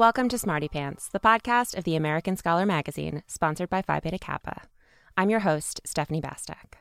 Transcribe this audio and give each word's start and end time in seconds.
Welcome 0.00 0.30
to 0.30 0.38
Smarty 0.38 0.66
Pants, 0.66 1.10
the 1.12 1.20
podcast 1.20 1.76
of 1.76 1.84
the 1.84 1.94
American 1.94 2.34
Scholar 2.34 2.64
magazine, 2.64 3.22
sponsored 3.26 3.68
by 3.68 3.82
Phi 3.82 4.00
Beta 4.00 4.18
Kappa. 4.18 4.62
I'm 5.14 5.28
your 5.28 5.40
host, 5.40 5.82
Stephanie 5.84 6.22
Bastek. 6.22 6.78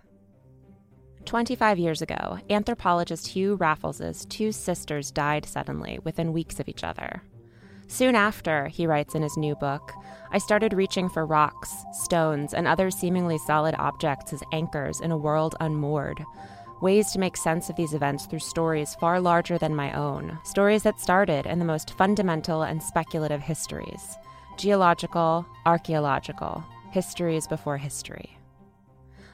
25 1.25 1.77
years 1.77 2.01
ago, 2.01 2.39
anthropologist 2.49 3.27
Hugh 3.27 3.57
Raffles's 3.57 4.25
two 4.27 4.53
sisters 4.53 5.11
died 5.11 5.45
suddenly 5.45 5.99
within 6.05 6.31
weeks 6.31 6.61
of 6.61 6.69
each 6.69 6.85
other. 6.85 7.21
Soon 7.89 8.15
after, 8.15 8.69
he 8.69 8.87
writes 8.87 9.15
in 9.15 9.21
his 9.21 9.35
new 9.35 9.53
book, 9.55 9.91
I 10.31 10.37
started 10.37 10.71
reaching 10.71 11.09
for 11.09 11.25
rocks, 11.25 11.75
stones, 11.91 12.53
and 12.53 12.69
other 12.69 12.89
seemingly 12.89 13.37
solid 13.39 13.75
objects 13.77 14.31
as 14.31 14.43
anchors 14.53 15.01
in 15.01 15.11
a 15.11 15.17
world 15.17 15.55
unmoored. 15.59 16.23
Ways 16.81 17.11
to 17.11 17.19
make 17.19 17.35
sense 17.35 17.69
of 17.69 17.75
these 17.75 17.93
events 17.93 18.25
through 18.25 18.39
stories 18.39 18.95
far 18.95 19.19
larger 19.19 19.57
than 19.57 19.75
my 19.75 19.91
own, 19.91 20.39
stories 20.45 20.83
that 20.83 20.99
started 20.99 21.45
in 21.45 21.59
the 21.59 21.65
most 21.65 21.91
fundamental 21.97 22.63
and 22.63 22.81
speculative 22.81 23.41
histories 23.41 24.17
geological, 24.57 25.45
archaeological, 25.65 26.63
histories 26.91 27.47
before 27.47 27.77
history. 27.77 28.37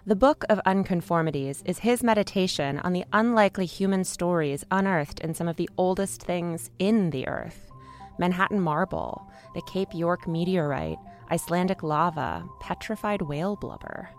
The 0.05 0.15
Book 0.15 0.45
of 0.49 0.61
Unconformities 0.67 1.63
is 1.65 1.79
his 1.79 2.03
meditation 2.03 2.79
on 2.79 2.93
the 2.93 3.05
unlikely 3.11 3.65
human 3.65 4.03
stories 4.03 4.63
unearthed 4.69 5.19
in 5.19 5.33
some 5.33 5.47
of 5.47 5.55
the 5.55 5.69
oldest 5.77 6.21
things 6.21 6.69
in 6.77 7.09
the 7.09 7.27
earth 7.27 7.71
Manhattan 8.17 8.59
marble, 8.59 9.29
the 9.53 9.61
Cape 9.63 9.93
York 9.93 10.27
meteorite, 10.27 10.97
Icelandic 11.31 11.83
lava, 11.83 12.47
petrified 12.59 13.21
whale 13.23 13.55
blubber. 13.55 14.09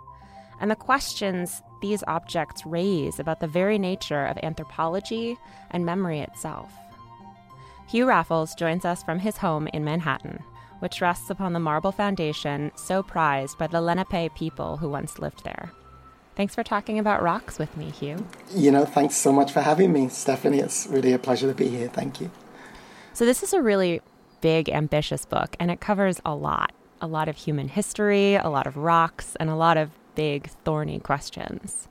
And 0.61 0.71
the 0.71 0.77
questions 0.77 1.63
these 1.83 2.03
objects 2.07 2.65
raise 2.65 3.19
about 3.19 3.41
the 3.41 3.47
very 3.47 3.79
nature 3.79 4.25
of 4.27 4.39
anthropology 4.43 5.37
and 5.71 5.85
memory 5.85 6.21
itself. 6.21 6.73
Hugh 7.89 8.07
Raffles 8.07 8.55
joins 8.55 8.85
us 8.85 9.03
from 9.03 9.19
his 9.19 9.37
home 9.37 9.69
in 9.69 9.85
Manhattan, 9.85 10.43
which 10.81 11.01
rests 11.01 11.31
upon 11.31 11.53
the 11.53 11.61
marble 11.61 11.93
foundation 11.93 12.73
so 12.75 13.03
prized 13.03 13.59
by 13.59 13.67
the 13.67 13.81
Lenape 13.81 14.35
people 14.35 14.79
who 14.79 14.89
once 14.89 15.19
lived 15.19 15.45
there. 15.45 15.71
Thanks 16.35 16.55
for 16.55 16.63
talking 16.63 16.99
about 16.99 17.23
rocks 17.23 17.59
with 17.59 17.77
me, 17.77 17.91
Hugh. 17.91 18.27
You 18.55 18.71
know, 18.71 18.85
thanks 18.85 19.15
so 19.15 19.33
much 19.33 19.53
for 19.53 19.61
having 19.61 19.93
me, 19.93 20.09
Stephanie. 20.09 20.59
It's 20.59 20.87
really 20.87 21.13
a 21.13 21.19
pleasure 21.19 21.49
to 21.49 21.55
be 21.55 21.69
here. 21.69 21.89
Thank 21.89 22.21
you. 22.21 22.31
So, 23.15 23.25
this 23.25 23.43
is 23.43 23.55
a 23.55 23.63
really 23.63 24.03
big, 24.43 24.69
ambitious 24.69 25.25
book, 25.25 25.57
and 25.59 25.71
it 25.71 25.81
covers 25.81 26.21
a 26.27 26.35
lot 26.35 26.73
a 27.01 27.07
lot 27.07 27.29
of 27.29 27.37
human 27.37 27.69
history, 27.69 28.35
a 28.35 28.49
lot 28.49 28.67
of 28.67 28.77
rocks, 28.77 29.37
and 29.37 29.51
a 29.51 29.55
lot 29.55 29.77
of 29.77 29.91
big, 30.17 30.49
thorny 30.65 30.99
questions. 30.99 31.87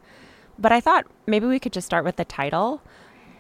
But 0.60 0.74
I 0.74 0.82
thought 0.82 1.06
maybe 1.26 1.46
we 1.46 1.60
could 1.60 1.72
just 1.72 1.86
start 1.86 2.04
with 2.04 2.18
the 2.18 2.26
title. 2.26 2.82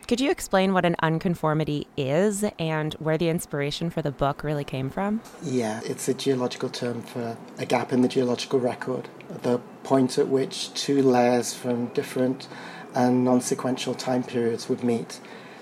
Could 0.07 0.21
you 0.21 0.29
explain 0.29 0.71
what 0.73 0.85
an 0.85 0.95
unconformity 1.01 1.87
is 1.97 2.45
and 2.59 2.93
where 2.95 3.17
the 3.17 3.27
inspiration 3.27 3.89
for 3.89 4.03
the 4.03 4.11
book 4.11 4.43
really 4.43 4.63
came 4.63 4.91
from? 4.91 5.21
Yeah, 5.41 5.81
it's 5.83 6.07
a 6.07 6.13
geological 6.13 6.69
term 6.69 7.01
for 7.01 7.35
a 7.57 7.65
gap 7.65 7.91
in 7.91 8.01
the 8.01 8.07
geological 8.07 8.59
record, 8.59 9.09
the 9.41 9.57
point 9.83 10.19
at 10.19 10.27
which 10.27 10.73
two 10.75 11.01
layers 11.01 11.55
from 11.55 11.87
different 11.87 12.47
and 12.93 13.25
non 13.25 13.41
sequential 13.41 13.95
time 13.95 14.23
periods 14.23 14.69
would 14.69 14.83
meet. 14.83 15.19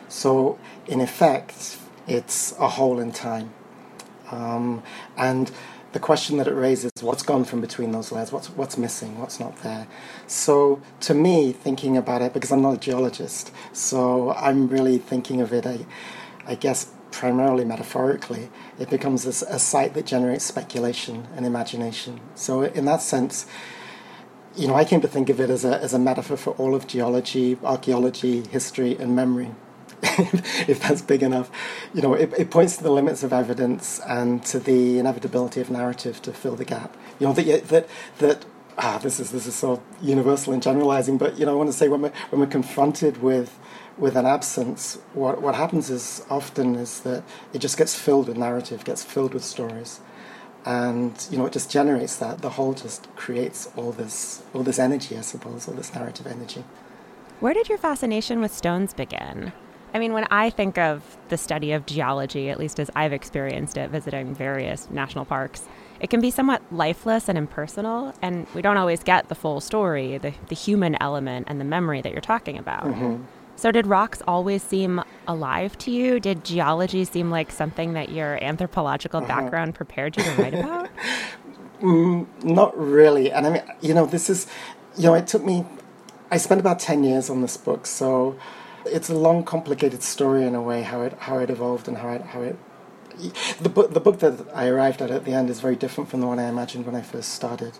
So, 0.10 0.60
in 0.88 1.00
effect, 1.00 1.78
it's 2.06 2.54
a 2.60 2.68
hole 2.68 3.00
in 3.00 3.14
time. 3.14 3.54
Um, 4.30 4.84
and 5.16 5.52
the 5.94 6.00
question 6.00 6.38
that 6.38 6.48
it 6.48 6.54
raises 6.54 6.92
what's 7.02 7.24
gone 7.24 7.46
from 7.46 7.62
between 7.62 7.92
those 7.92 8.12
layers? 8.12 8.32
What's 8.32 8.50
what's 8.50 8.78
missing? 8.78 9.20
What's 9.20 9.40
not 9.40 9.58
there? 9.64 9.88
So 10.28 10.82
to 11.02 11.14
me 11.14 11.52
thinking 11.52 11.98
about 11.98 12.22
it 12.22 12.34
because 12.34 12.52
i'm 12.52 12.62
not 12.62 12.76
a 12.76 12.78
geologist 12.78 13.52
so 13.72 14.32
i'm 14.34 14.68
really 14.68 14.98
thinking 14.98 15.42
of 15.42 15.54
it 15.54 15.66
i, 15.66 15.86
I 16.46 16.56
guess 16.56 16.92
primarily 17.12 17.66
metaphorically 17.66 18.50
it 18.80 18.90
becomes 18.90 19.26
a, 19.26 19.46
a 19.54 19.60
site 19.60 19.94
that 19.94 20.06
generates 20.06 20.44
speculation 20.44 21.28
and 21.36 21.46
imagination. 21.46 22.20
So 22.36 22.64
in 22.64 22.86
that 22.86 23.02
sense 23.02 23.46
you 24.56 24.68
know 24.68 24.76
i 24.76 24.86
came 24.86 25.02
to 25.02 25.08
think 25.08 25.30
of 25.30 25.40
it 25.40 25.50
as 25.50 25.66
a, 25.66 25.80
as 25.82 25.94
a 25.94 26.00
metaphor 26.00 26.38
for 26.38 26.52
all 26.54 26.76
of 26.76 26.88
geology 26.88 27.58
archaeology 27.64 28.42
history 28.48 28.96
and 28.98 29.16
memory 29.16 29.52
if 30.68 30.82
that's 30.82 31.02
big 31.02 31.24
enough. 31.24 31.50
You 31.94 32.02
know, 32.02 32.14
it, 32.14 32.34
it, 32.38 32.52
points 32.52 32.76
to 32.78 32.84
the 32.84 32.92
limits 32.92 33.24
of 33.24 33.32
evidence 33.32 34.02
and 34.06 34.44
to 34.46 34.60
the 34.60 35.00
inevitability 35.00 35.62
of 35.62 35.70
narrative 35.70 36.22
to 36.24 36.34
fill 36.34 36.56
the 36.56 36.66
gap. 36.66 36.96
You 37.20 37.28
know, 37.28 37.34
that 37.34 37.68
that 37.70 37.88
that 38.18 38.46
ah, 38.78 39.00
this 39.02 39.20
is 39.20 39.32
this 39.32 39.48
is 39.48 39.56
so 39.56 39.82
universal 40.02 40.52
and 40.52 40.62
generalizing. 40.62 41.18
But 41.18 41.40
you 41.40 41.46
know, 41.46 41.54
I 41.54 41.56
want 41.56 41.70
to 41.70 41.74
say 41.74 41.88
when 41.88 42.02
we're 42.02 42.14
when 42.30 42.42
we're 42.42 42.48
confronted 42.48 43.22
with 43.22 43.58
with 43.98 44.18
an 44.18 44.26
absence, 44.26 45.00
what 45.14 45.42
what 45.42 45.56
happens 45.56 45.90
is 45.90 46.26
often 46.30 46.76
is 46.76 47.00
that 47.02 47.24
it 47.54 47.60
just 47.60 47.78
gets 47.78 47.96
filled 47.96 48.28
with 48.28 48.38
narrative, 48.38 48.84
gets 48.84 49.06
filled 49.06 49.34
with 49.34 49.44
stories. 49.46 50.02
And 50.66 51.14
you 51.32 51.38
know, 51.38 51.46
it 51.46 51.54
just 51.54 51.72
generates 51.72 52.18
that. 52.18 52.42
The 52.42 52.52
whole 52.52 52.74
just 52.74 53.08
creates 53.16 53.70
all 53.78 53.94
this, 53.94 54.44
all 54.54 54.64
this 54.64 54.80
energy, 54.80 55.18
I 55.18 55.22
suppose, 55.22 55.68
all 55.68 55.74
this 55.74 55.94
narrative 55.94 56.28
energy. 56.28 56.64
Where 57.40 57.54
did 57.54 57.68
your 57.68 57.78
fascination 57.78 58.40
with 58.40 58.54
stones 58.54 58.94
begin? 58.94 59.52
I 59.94 60.00
mean, 60.00 60.14
when 60.14 60.26
I 60.32 60.50
think 60.50 60.78
of 60.78 61.18
the 61.30 61.38
study 61.38 61.72
of 61.72 61.86
geology, 61.86 62.50
at 62.50 62.60
least 62.60 62.80
as 62.80 62.90
I've 62.96 63.14
experienced 63.14 63.78
it 63.78 63.92
visiting 63.92 64.34
various 64.34 64.90
national 64.90 65.26
parks, 65.26 65.68
it 66.00 66.10
can 66.10 66.20
be 66.20 66.32
somewhat 66.32 66.62
lifeless 66.72 67.30
and 67.30 67.38
impersonal, 67.38 68.14
and 68.22 68.48
we 68.56 68.62
don't 68.62 68.78
always 68.78 69.04
get 69.04 69.30
the 69.30 69.36
full 69.36 69.62
story, 69.62 70.18
the, 70.18 70.34
the 70.48 70.56
human 70.56 71.02
element, 71.02 71.48
and 71.48 71.62
the 71.62 71.66
memory 71.66 72.02
that 72.02 72.12
you're 72.12 72.22
talking 72.22 72.58
about. 72.58 72.86
Mm-hmm. 72.86 73.24
So, 73.56 73.72
did 73.72 73.86
rocks 73.86 74.22
always 74.28 74.64
seem 74.64 75.02
alive 75.28 75.78
to 75.78 75.92
you? 75.92 76.20
Did 76.20 76.44
geology 76.44 77.06
seem 77.06 77.30
like 77.30 77.52
something 77.52 77.94
that 77.94 78.10
your 78.10 78.44
anthropological 78.44 79.20
uh-huh. 79.20 79.28
background 79.28 79.76
prepared 79.76 80.18
you 80.18 80.24
to 80.24 80.32
write 80.42 80.54
about? 80.56 80.90
mm, 81.82 82.44
not 82.44 82.78
really. 82.78 83.32
And 83.32 83.46
I 83.46 83.50
mean, 83.52 83.64
you 83.80 83.94
know, 83.94 84.08
this 84.08 84.30
is, 84.30 84.48
you 84.98 85.04
know, 85.04 85.14
it 85.14 85.28
took 85.28 85.46
me, 85.46 85.66
I 86.32 86.38
spent 86.38 86.60
about 86.60 86.80
10 86.80 87.04
years 87.04 87.30
on 87.30 87.42
this 87.42 87.56
book, 87.58 87.86
so 87.86 88.36
it's 88.86 89.10
a 89.10 89.16
long, 89.16 89.44
complicated 89.44 90.04
story 90.04 90.46
in 90.46 90.56
a 90.56 90.62
way 90.62 90.84
how 90.84 91.02
it 91.02 91.14
how 91.20 91.38
it 91.40 91.50
evolved 91.50 91.88
and 91.88 91.98
how 91.98 92.10
it 92.10 92.22
how 92.22 92.42
it. 92.42 92.58
The 93.60 93.70
book 93.70 93.94
the 93.94 94.00
book 94.00 94.20
that 94.20 94.48
I 94.54 94.68
arrived 94.68 95.02
at 95.02 95.12
at 95.12 95.26
the 95.26 95.34
end 95.34 95.50
is 95.50 95.60
very 95.60 95.76
different 95.76 96.10
from 96.10 96.22
the 96.22 96.28
one 96.28 96.40
I 96.40 96.50
imagined 96.50 96.86
when 96.86 96.96
I 96.96 97.02
first 97.02 97.30
started. 97.30 97.78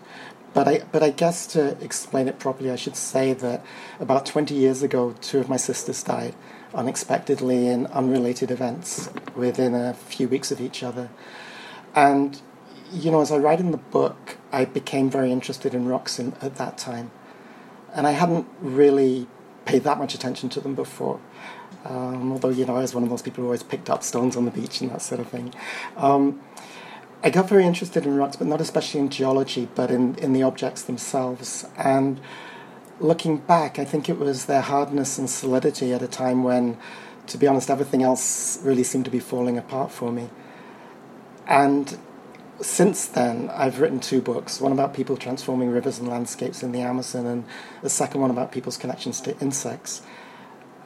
But 0.54 0.68
I, 0.68 0.82
but 0.92 1.02
I 1.02 1.10
guess 1.10 1.48
to 1.48 1.76
explain 1.82 2.28
it 2.28 2.38
properly, 2.38 2.70
I 2.70 2.76
should 2.76 2.94
say 2.94 3.32
that 3.32 3.64
about 3.98 4.24
20 4.24 4.54
years 4.54 4.84
ago, 4.84 5.16
two 5.20 5.40
of 5.40 5.48
my 5.48 5.56
sisters 5.56 6.00
died 6.04 6.36
unexpectedly 6.72 7.66
in 7.66 7.86
unrelated 7.86 8.52
events 8.52 9.10
within 9.34 9.74
a 9.74 9.94
few 9.94 10.28
weeks 10.28 10.52
of 10.52 10.60
each 10.60 10.84
other. 10.84 11.10
And, 11.94 12.40
you 12.92 13.10
know, 13.10 13.20
as 13.20 13.32
I 13.32 13.36
write 13.36 13.60
in 13.60 13.72
the 13.72 13.76
book, 13.76 14.36
I 14.52 14.64
became 14.64 15.10
very 15.10 15.32
interested 15.32 15.74
in 15.74 15.86
rocks 15.86 16.20
in, 16.20 16.34
at 16.40 16.56
that 16.56 16.78
time. 16.78 17.10
And 17.92 18.06
I 18.06 18.12
hadn't 18.12 18.46
really 18.60 19.26
paid 19.64 19.84
that 19.84 19.98
much 19.98 20.14
attention 20.14 20.48
to 20.50 20.60
them 20.60 20.74
before. 20.74 21.20
Um, 21.84 22.32
although, 22.32 22.48
you 22.48 22.64
know, 22.64 22.76
I 22.76 22.80
was 22.80 22.94
one 22.94 23.04
of 23.04 23.10
those 23.10 23.22
people 23.22 23.42
who 23.42 23.48
always 23.48 23.62
picked 23.62 23.90
up 23.90 24.02
stones 24.02 24.36
on 24.36 24.44
the 24.44 24.50
beach 24.50 24.80
and 24.80 24.90
that 24.90 25.02
sort 25.02 25.20
of 25.20 25.28
thing. 25.28 25.54
Um, 25.96 26.40
I 27.22 27.30
got 27.30 27.48
very 27.48 27.64
interested 27.64 28.04
in 28.04 28.16
rocks, 28.16 28.36
but 28.36 28.46
not 28.46 28.60
especially 28.60 29.00
in 29.00 29.08
geology, 29.08 29.68
but 29.74 29.90
in, 29.90 30.14
in 30.16 30.32
the 30.32 30.42
objects 30.42 30.82
themselves. 30.82 31.66
And 31.76 32.20
looking 33.00 33.38
back, 33.38 33.78
I 33.78 33.84
think 33.84 34.08
it 34.08 34.18
was 34.18 34.46
their 34.46 34.60
hardness 34.60 35.18
and 35.18 35.28
solidity 35.28 35.92
at 35.92 36.02
a 36.02 36.08
time 36.08 36.44
when, 36.44 36.76
to 37.28 37.38
be 37.38 37.46
honest, 37.46 37.70
everything 37.70 38.02
else 38.02 38.60
really 38.62 38.84
seemed 38.84 39.06
to 39.06 39.10
be 39.10 39.20
falling 39.20 39.56
apart 39.56 39.90
for 39.90 40.12
me. 40.12 40.28
And 41.46 41.98
since 42.60 43.06
then, 43.06 43.50
I've 43.50 43.80
written 43.80 44.00
two 44.00 44.20
books 44.20 44.60
one 44.60 44.72
about 44.72 44.94
people 44.94 45.16
transforming 45.16 45.70
rivers 45.70 45.98
and 45.98 46.08
landscapes 46.08 46.62
in 46.62 46.72
the 46.72 46.80
Amazon, 46.80 47.26
and 47.26 47.44
the 47.82 47.90
second 47.90 48.20
one 48.20 48.30
about 48.30 48.52
people's 48.52 48.76
connections 48.76 49.20
to 49.22 49.38
insects. 49.40 50.02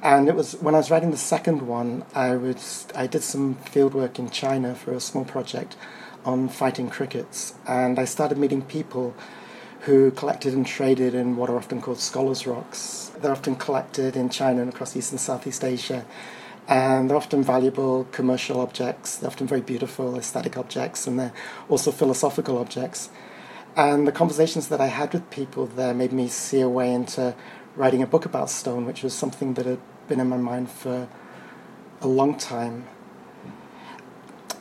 And 0.02 0.28
it 0.28 0.34
was 0.34 0.54
when 0.60 0.74
I 0.74 0.78
was 0.78 0.90
writing 0.90 1.10
the 1.10 1.16
second 1.16 1.62
one, 1.62 2.04
I 2.14 2.36
was 2.36 2.86
I 2.94 3.06
did 3.06 3.22
some 3.22 3.56
field 3.56 3.94
work 3.94 4.18
in 4.18 4.30
China 4.30 4.74
for 4.74 4.92
a 4.92 5.00
small 5.00 5.24
project 5.24 5.76
on 6.24 6.48
fighting 6.48 6.88
crickets, 6.88 7.54
and 7.66 7.98
I 7.98 8.04
started 8.04 8.38
meeting 8.38 8.62
people 8.62 9.14
who 9.82 10.10
collected 10.10 10.54
and 10.54 10.66
traded 10.66 11.14
in 11.14 11.36
what 11.36 11.48
are 11.48 11.56
often 11.56 11.80
called 11.80 12.00
scholars' 12.00 12.46
rocks. 12.46 13.10
They're 13.20 13.32
often 13.32 13.56
collected 13.56 14.16
in 14.16 14.28
China 14.28 14.60
and 14.60 14.72
across 14.72 14.96
East 14.96 15.12
and 15.12 15.20
Southeast 15.20 15.64
Asia, 15.64 16.04
and 16.68 17.08
they're 17.08 17.16
often 17.16 17.42
valuable 17.42 18.04
commercial 18.12 18.60
objects. 18.60 19.16
They're 19.16 19.30
often 19.30 19.46
very 19.46 19.62
beautiful 19.62 20.18
aesthetic 20.18 20.58
objects, 20.58 21.06
and 21.06 21.18
they're 21.18 21.32
also 21.70 21.90
philosophical 21.90 22.58
objects. 22.58 23.08
And 23.74 24.06
the 24.06 24.12
conversations 24.12 24.68
that 24.68 24.80
I 24.80 24.88
had 24.88 25.14
with 25.14 25.30
people 25.30 25.66
there 25.66 25.94
made 25.94 26.12
me 26.12 26.28
see 26.28 26.60
a 26.60 26.68
way 26.68 26.92
into 26.92 27.34
writing 27.74 28.02
a 28.02 28.06
book 28.06 28.26
about 28.26 28.50
stone, 28.50 28.84
which 28.84 29.02
was 29.02 29.14
something 29.14 29.54
that 29.54 29.64
had 29.64 29.80
been 30.08 30.20
in 30.20 30.28
my 30.28 30.36
mind 30.36 30.70
for 30.70 31.08
a 32.02 32.08
long 32.08 32.36
time. 32.36 32.86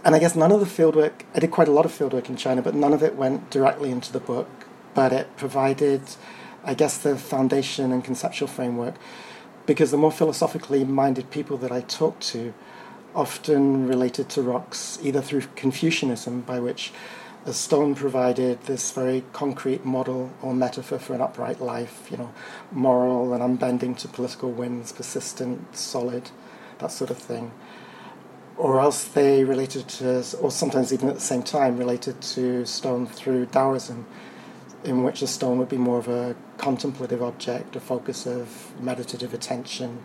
And 0.05 0.15
I 0.15 0.19
guess 0.19 0.35
none 0.35 0.53
of 0.53 0.61
the 0.61 0.65
fieldwork, 0.65 1.23
I 1.35 1.39
did 1.39 1.51
quite 1.51 1.67
a 1.67 1.71
lot 1.71 1.83
of 1.83 1.91
fieldwork 1.91 2.29
in 2.29 2.37
China, 2.37 2.61
but 2.61 2.73
none 2.73 2.93
of 2.93 3.03
it 3.03 3.15
went 3.15 3.49
directly 3.49 3.91
into 3.91 4.13
the 4.13 4.21
book. 4.21 4.47
But 4.93 5.11
it 5.11 5.35
provided, 5.35 6.03
I 6.63 6.73
guess, 6.73 6.97
the 6.97 7.17
foundation 7.17 7.91
and 7.91 8.03
conceptual 8.03 8.47
framework. 8.47 8.95
Because 9.67 9.91
the 9.91 9.97
more 9.97 10.11
philosophically 10.11 10.83
minded 10.83 11.29
people 11.29 11.57
that 11.57 11.71
I 11.71 11.81
talked 11.81 12.21
to 12.29 12.53
often 13.13 13.87
related 13.87 14.29
to 14.29 14.41
rocks, 14.41 14.97
either 15.03 15.21
through 15.21 15.41
Confucianism, 15.55 16.41
by 16.41 16.59
which 16.59 16.93
a 17.45 17.53
stone 17.53 17.93
provided 17.93 18.61
this 18.63 18.91
very 18.91 19.23
concrete 19.33 19.85
model 19.85 20.31
or 20.41 20.53
metaphor 20.53 20.99
for 20.99 21.13
an 21.15 21.21
upright 21.21 21.61
life, 21.61 22.07
you 22.09 22.17
know, 22.17 22.33
moral 22.71 23.33
and 23.33 23.43
unbending 23.43 23.95
to 23.95 24.07
political 24.07 24.51
winds, 24.51 24.91
persistent, 24.91 25.75
solid, 25.75 26.31
that 26.79 26.91
sort 26.91 27.09
of 27.09 27.17
thing. 27.17 27.51
Or 28.55 28.79
else 28.79 29.03
they 29.03 29.43
related 29.43 29.87
to, 29.89 30.23
or 30.41 30.49
sometimes 30.49 30.93
even 30.93 31.09
at 31.09 31.15
the 31.15 31.21
same 31.21 31.43
time, 31.43 31.77
related 31.77 32.21
to 32.21 32.65
stone 32.65 33.05
through 33.05 33.47
Taoism, 33.47 34.05
in 34.87 35.03
which 35.03 35.21
a 35.21 35.27
stone 35.27 35.59
would 35.59 35.67
be 35.67 35.77
more 35.77 35.99
of 35.99 36.07
a 36.07 36.33
contemplative 36.57 37.21
object, 37.21 37.75
a 37.75 37.79
focus 37.79 38.25
of 38.25 38.71
meditative 38.81 39.33
attention, 39.33 40.01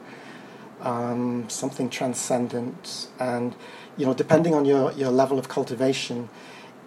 um, 0.81 1.49
something 1.49 1.89
transcendent. 1.89 3.07
And, 3.21 3.55
you 3.97 4.05
know, 4.05 4.13
depending 4.13 4.55
on 4.55 4.65
your, 4.65 4.91
your 4.93 5.11
level 5.11 5.39
of 5.39 5.49
cultivation, 5.49 6.29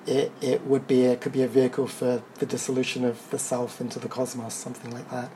it, 0.06 0.32
it 0.42 0.68
would 0.68 0.88
be 0.88 1.06
it 1.06 1.22
could 1.22 1.32
be 1.32 1.42
a 1.42 1.48
vehicle 1.48 1.88
for 1.88 2.22
the 2.40 2.46
dissolution 2.46 3.06
of 3.06 3.30
the 3.32 3.40
self 3.40 3.80
into 3.80 3.98
the 3.98 4.10
cosmos, 4.10 4.54
something 4.54 4.92
like 4.92 5.10
that. 5.10 5.32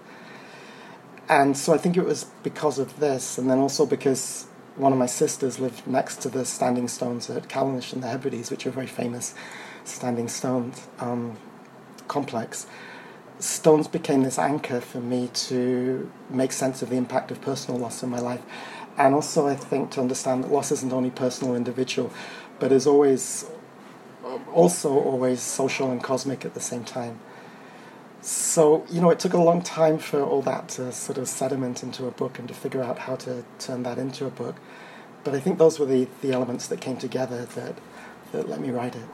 And 1.30 1.56
so 1.58 1.74
I 1.74 1.78
think 1.78 1.96
it 1.96 2.04
was 2.04 2.26
because 2.44 2.78
of 2.78 3.00
this, 3.00 3.38
and 3.38 3.50
then 3.50 3.60
also 3.60 3.86
because 3.86 4.48
one 4.76 4.92
of 4.92 5.00
my 5.00 5.06
sisters 5.06 5.60
lived 5.60 5.88
next 5.88 6.18
to 6.24 6.30
the 6.30 6.44
standing 6.44 6.90
stones 6.90 7.30
at 7.30 7.48
Callanish 7.48 7.94
and 7.94 8.04
the 8.04 8.08
Hebrides, 8.08 8.52
which 8.52 8.68
are 8.68 8.72
very 8.72 8.88
famous 8.88 9.34
standing 9.86 10.28
stones 10.28 10.88
um, 11.00 11.38
complex. 12.10 12.68
Stones 13.40 13.88
became 13.88 14.24
this 14.24 14.38
anchor 14.38 14.82
for 14.82 15.00
me 15.00 15.30
to 15.34 16.12
make 16.30 16.52
sense 16.52 16.82
of 16.82 16.90
the 16.90 16.98
impact 16.98 17.32
of 17.32 17.40
personal 17.40 17.80
loss 17.80 18.04
in 18.04 18.10
my 18.10 18.20
life. 18.20 18.42
And 18.98 19.16
also, 19.16 19.48
I 19.48 19.56
think, 19.56 19.92
to 19.92 20.02
understand 20.02 20.44
that 20.44 20.52
loss 20.52 20.74
isn't 20.74 20.92
only 20.92 21.10
personal, 21.10 21.56
individual, 21.56 22.12
but 22.60 22.74
is 22.74 22.86
always 22.86 23.50
also 24.54 24.90
always 24.92 25.42
social 25.42 25.92
and 25.92 26.04
cosmic 26.04 26.46
at 26.46 26.54
the 26.54 26.60
same 26.60 26.84
time. 26.84 27.20
So, 28.22 28.86
you 28.90 29.00
know, 29.00 29.10
it 29.10 29.20
took 29.20 29.34
a 29.34 29.38
long 29.42 29.62
time 29.62 29.98
for 29.98 30.22
all 30.22 30.42
that 30.42 30.68
to 30.70 30.92
sort 30.92 31.18
of 31.18 31.30
sediment 31.30 31.84
into 31.84 32.06
a 32.06 32.12
book 32.12 32.38
and 32.38 32.48
to 32.50 32.54
figure 32.54 32.84
out 32.84 33.00
how 33.00 33.16
to 33.18 33.46
turn 33.60 33.84
that 33.84 33.98
into 33.98 34.26
a 34.26 34.30
book. 34.30 34.58
But 35.24 35.34
I 35.36 35.40
think 35.40 35.58
those 35.58 35.80
were 35.80 35.86
the, 35.86 36.08
the 36.22 36.34
elements 36.34 36.68
that 36.68 36.82
came 36.82 36.98
together 36.98 37.46
that, 37.46 37.76
that 38.34 38.50
let 38.50 38.60
me 38.60 38.72
write 38.72 38.96
it. 38.96 39.06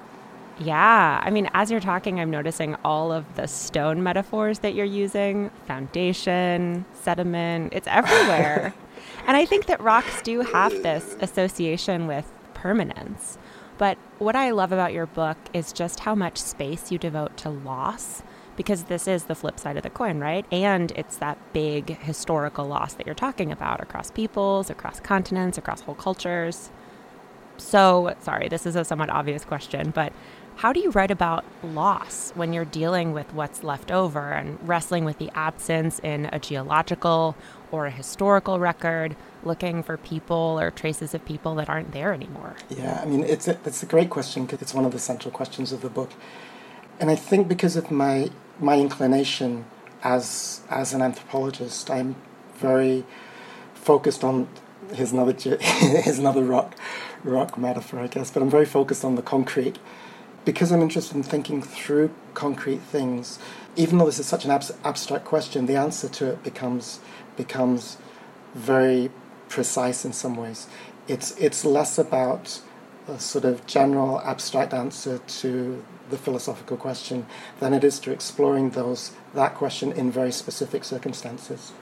Yeah. 0.59 1.21
I 1.23 1.29
mean, 1.31 1.49
as 1.53 1.69
you're 1.69 1.81
talking, 1.81 2.19
I'm 2.19 2.31
noticing 2.31 2.75
all 2.85 3.11
of 3.11 3.35
the 3.35 3.47
stone 3.47 4.01
metaphors 4.03 4.59
that 4.59 4.73
you're 4.73 4.85
using 4.85 5.49
foundation, 5.65 6.85
sediment, 6.93 7.73
it's 7.73 7.87
everywhere. 7.87 8.73
and 9.27 9.35
I 9.35 9.45
think 9.45 9.65
that 9.65 9.81
rocks 9.81 10.21
do 10.21 10.41
have 10.41 10.71
this 10.81 11.17
association 11.19 12.07
with 12.07 12.31
permanence. 12.53 13.37
But 13.77 13.97
what 14.19 14.37
I 14.37 14.51
love 14.51 14.71
about 14.71 14.93
your 14.93 15.05
book 15.05 15.37
is 15.53 15.73
just 15.73 15.99
how 15.99 16.15
much 16.15 16.37
space 16.37 16.91
you 16.91 16.97
devote 16.97 17.35
to 17.37 17.49
loss 17.49 18.23
because 18.55 18.83
this 18.83 19.05
is 19.05 19.25
the 19.25 19.35
flip 19.35 19.59
side 19.59 19.75
of 19.75 19.83
the 19.83 19.89
coin, 19.89 20.19
right? 20.19 20.45
And 20.49 20.91
it's 20.91 21.17
that 21.17 21.37
big 21.51 21.97
historical 21.99 22.65
loss 22.65 22.93
that 22.93 23.05
you're 23.05 23.13
talking 23.13 23.51
about 23.51 23.81
across 23.81 24.11
peoples, 24.11 24.69
across 24.69 25.01
continents, 25.01 25.57
across 25.57 25.81
whole 25.81 25.95
cultures. 25.95 26.69
So, 27.57 28.15
sorry, 28.21 28.47
this 28.47 28.65
is 28.65 28.75
a 28.77 28.85
somewhat 28.85 29.09
obvious 29.09 29.43
question, 29.43 29.91
but 29.91 30.13
how 30.57 30.71
do 30.71 30.79
you 30.79 30.89
write 30.91 31.11
about 31.11 31.43
loss 31.63 32.31
when 32.35 32.53
you're 32.53 32.65
dealing 32.65 33.11
with 33.11 33.33
what's 33.33 33.63
left 33.63 33.91
over 33.91 34.31
and 34.31 34.57
wrestling 34.67 35.03
with 35.03 35.17
the 35.17 35.29
absence 35.35 35.99
in 35.99 36.29
a 36.31 36.39
geological 36.39 37.35
or 37.71 37.87
a 37.87 37.91
historical 37.91 38.57
record, 38.57 39.17
looking 39.43 39.83
for 39.83 39.97
people 39.97 40.57
or 40.59 40.71
traces 40.71 41.13
of 41.13 41.25
people 41.25 41.55
that 41.55 41.69
aren't 41.69 41.91
there 41.91 42.13
anymore? 42.13 42.55
Yeah, 42.69 43.01
I 43.01 43.05
mean, 43.05 43.23
it's 43.23 43.47
a, 43.49 43.59
it's 43.65 43.83
a 43.83 43.85
great 43.85 44.09
question 44.09 44.45
because 44.45 44.61
it's 44.61 44.73
one 44.73 44.85
of 44.85 44.93
the 44.93 44.99
central 44.99 45.31
questions 45.31 45.73
of 45.73 45.81
the 45.81 45.89
book. 45.89 46.11
And 47.01 47.11
I 47.11 47.15
think 47.15 47.49
because 47.49 47.75
of 47.75 47.91
my, 47.91 48.29
my 48.59 48.77
inclination 48.79 49.65
as, 50.03 50.61
as 50.69 50.93
an 50.93 51.01
anthropologist, 51.01 51.89
I'm 51.89 52.15
very 52.55 53.03
focused 53.73 54.23
on 54.23 54.47
here's 54.93 55.11
another 55.11 55.33
here's 55.59 56.19
another 56.19 56.43
rock 56.43 56.75
rock 57.23 57.57
metaphor, 57.57 57.99
I 57.99 58.07
guess. 58.07 58.31
But 58.31 58.41
I'm 58.41 58.49
very 58.49 58.65
focused 58.65 59.03
on 59.03 59.15
the 59.15 59.21
concrete 59.21 59.77
because 60.45 60.71
I'm 60.71 60.81
interested 60.81 61.15
in 61.17 61.23
thinking 61.23 61.61
through 61.61 62.11
concrete 62.35 62.81
things. 62.81 63.39
Even 63.75 63.97
though 63.97 64.05
this 64.05 64.19
is 64.19 64.27
such 64.27 64.45
an 64.45 64.51
abs- 64.51 64.71
abstract 64.83 65.25
question, 65.25 65.65
the 65.65 65.75
answer 65.75 66.07
to 66.07 66.27
it 66.29 66.43
becomes 66.43 66.99
becomes 67.35 67.97
very 68.53 69.11
precise 69.49 70.05
in 70.05 70.13
some 70.13 70.37
ways. 70.37 70.67
It's 71.07 71.31
it's 71.37 71.65
less 71.65 71.97
about 71.97 72.61
a 73.07 73.19
sort 73.19 73.45
of 73.45 73.65
general 73.67 74.21
abstract 74.21 74.73
answer 74.73 75.19
to 75.19 75.83
the 76.09 76.17
philosophical 76.17 76.77
question 76.77 77.25
than 77.59 77.73
it 77.73 77.83
is 77.83 77.99
to 77.99 78.11
exploring 78.11 78.71
those 78.71 79.11
that 79.33 79.55
question 79.55 79.91
in 79.91 80.11
very 80.11 80.31
specific 80.31 80.83
circumstances. 80.83 81.73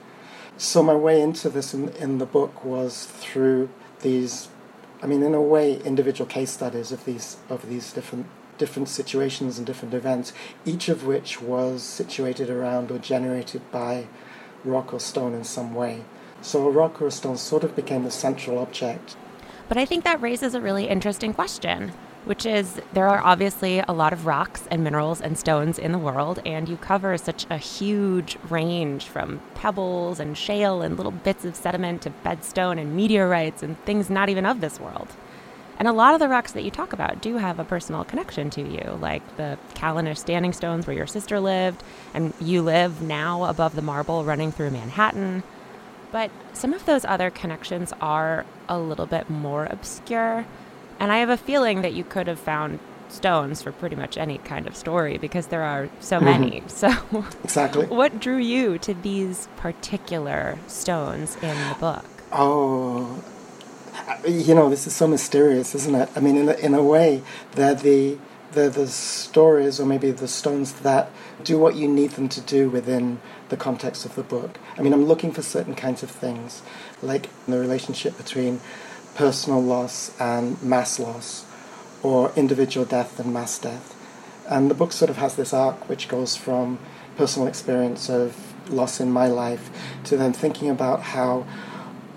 So 0.56 0.82
my 0.82 0.94
way 0.94 1.20
into 1.20 1.48
this 1.50 1.74
in, 1.74 1.88
in 1.90 2.18
the 2.18 2.26
book 2.26 2.64
was 2.64 3.06
through 3.06 3.68
these 4.00 4.48
I 5.02 5.06
mean 5.06 5.22
in 5.22 5.34
a 5.34 5.42
way 5.42 5.80
individual 5.82 6.28
case 6.28 6.50
studies 6.50 6.92
of 6.92 7.04
these 7.04 7.36
of 7.48 7.68
these 7.68 7.92
different 7.92 8.26
different 8.58 8.88
situations 8.88 9.58
and 9.58 9.66
different 9.66 9.94
events, 9.94 10.32
each 10.64 10.88
of 10.88 11.04
which 11.06 11.40
was 11.40 11.82
situated 11.82 12.50
around 12.50 12.90
or 12.90 12.98
generated 12.98 13.62
by 13.70 14.06
rock 14.64 14.92
or 14.92 15.00
stone 15.00 15.34
in 15.34 15.44
some 15.44 15.74
way. 15.74 16.04
So 16.40 16.66
a 16.66 16.70
rock 16.70 17.00
or 17.00 17.06
a 17.06 17.10
stone 17.10 17.36
sort 17.36 17.64
of 17.64 17.74
became 17.74 18.04
the 18.04 18.10
central 18.10 18.58
object. 18.58 19.16
But 19.68 19.78
I 19.78 19.84
think 19.86 20.04
that 20.04 20.20
raises 20.20 20.54
a 20.54 20.60
really 20.60 20.88
interesting 20.88 21.32
question, 21.32 21.92
which 22.26 22.44
is 22.44 22.80
there 22.92 23.08
are 23.08 23.22
obviously 23.22 23.78
a 23.80 23.92
lot 23.92 24.12
of 24.12 24.26
rocks 24.26 24.68
and 24.70 24.84
minerals 24.84 25.20
and 25.20 25.38
stones 25.38 25.78
in 25.78 25.92
the 25.92 25.98
world, 25.98 26.40
and 26.44 26.68
you 26.68 26.76
cover 26.76 27.16
such 27.16 27.46
a 27.48 27.56
huge 27.56 28.36
range 28.50 29.04
from 29.04 29.40
pebbles 29.54 30.20
and 30.20 30.36
shale 30.36 30.82
and 30.82 30.96
little 30.96 31.12
bits 31.12 31.44
of 31.44 31.56
sediment 31.56 32.02
to 32.02 32.10
bedstone 32.10 32.78
and 32.78 32.94
meteorites 32.94 33.62
and 33.62 33.78
things 33.84 34.10
not 34.10 34.28
even 34.28 34.44
of 34.44 34.60
this 34.60 34.78
world. 34.78 35.08
And 35.78 35.88
a 35.88 35.92
lot 35.92 36.14
of 36.14 36.20
the 36.20 36.28
rocks 36.28 36.52
that 36.52 36.62
you 36.62 36.70
talk 36.70 36.92
about 36.92 37.20
do 37.20 37.36
have 37.36 37.58
a 37.58 37.64
personal 37.64 38.04
connection 38.04 38.50
to 38.50 38.62
you, 38.62 38.96
like 39.00 39.36
the 39.36 39.58
Callanish 39.74 40.18
Standing 40.18 40.52
Stones 40.52 40.86
where 40.86 40.96
your 40.96 41.06
sister 41.06 41.40
lived, 41.40 41.82
and 42.12 42.32
you 42.40 42.62
live 42.62 43.02
now 43.02 43.44
above 43.44 43.74
the 43.74 43.82
marble 43.82 44.24
running 44.24 44.52
through 44.52 44.70
Manhattan. 44.70 45.42
But 46.12 46.30
some 46.52 46.72
of 46.72 46.86
those 46.86 47.04
other 47.04 47.30
connections 47.30 47.92
are 48.00 48.46
a 48.68 48.78
little 48.78 49.06
bit 49.06 49.28
more 49.28 49.66
obscure. 49.66 50.46
And 51.00 51.10
I 51.10 51.18
have 51.18 51.28
a 51.28 51.36
feeling 51.36 51.82
that 51.82 51.92
you 51.92 52.04
could 52.04 52.28
have 52.28 52.38
found 52.38 52.78
stones 53.08 53.62
for 53.62 53.72
pretty 53.72 53.96
much 53.96 54.16
any 54.16 54.38
kind 54.38 54.66
of 54.66 54.76
story 54.76 55.18
because 55.18 55.48
there 55.48 55.62
are 55.62 55.88
so 56.00 56.16
mm-hmm. 56.16 56.24
many. 56.24 56.62
So, 56.68 56.92
exactly. 57.42 57.86
what 57.86 58.20
drew 58.20 58.36
you 58.36 58.78
to 58.78 58.94
these 58.94 59.48
particular 59.56 60.58
stones 60.66 61.36
in 61.36 61.56
the 61.68 61.76
book? 61.80 62.04
Oh, 62.32 63.22
you 64.26 64.54
know, 64.54 64.68
this 64.70 64.86
is 64.86 64.94
so 64.94 65.06
mysterious, 65.06 65.74
isn't 65.74 65.94
it? 65.94 66.08
I 66.16 66.20
mean, 66.20 66.36
in 66.36 66.48
a, 66.48 66.52
in 66.54 66.74
a 66.74 66.82
way, 66.82 67.22
they're 67.52 67.74
the 67.74 68.18
they're 68.52 68.70
the 68.70 68.86
stories 68.86 69.80
or 69.80 69.86
maybe 69.86 70.12
the 70.12 70.28
stones 70.28 70.74
that 70.74 71.10
do 71.42 71.58
what 71.58 71.74
you 71.74 71.88
need 71.88 72.10
them 72.12 72.28
to 72.28 72.40
do 72.40 72.70
within 72.70 73.20
the 73.48 73.56
context 73.56 74.04
of 74.04 74.14
the 74.14 74.22
book. 74.22 74.58
I 74.78 74.82
mean, 74.82 74.92
I'm 74.92 75.06
looking 75.06 75.32
for 75.32 75.42
certain 75.42 75.74
kinds 75.74 76.04
of 76.04 76.10
things, 76.10 76.62
like 77.02 77.28
the 77.46 77.58
relationship 77.58 78.16
between 78.16 78.60
personal 79.16 79.60
loss 79.60 80.18
and 80.20 80.62
mass 80.62 81.00
loss, 81.00 81.44
or 82.02 82.32
individual 82.36 82.86
death 82.86 83.18
and 83.18 83.32
mass 83.32 83.58
death. 83.58 83.90
And 84.48 84.70
the 84.70 84.74
book 84.74 84.92
sort 84.92 85.10
of 85.10 85.16
has 85.16 85.36
this 85.36 85.52
arc 85.52 85.88
which 85.88 86.08
goes 86.08 86.36
from 86.36 86.78
personal 87.16 87.48
experience 87.48 88.08
of 88.08 88.54
loss 88.70 89.00
in 89.00 89.10
my 89.10 89.26
life 89.26 89.70
to 90.04 90.16
then 90.16 90.32
thinking 90.32 90.70
about 90.70 91.02
how 91.02 91.46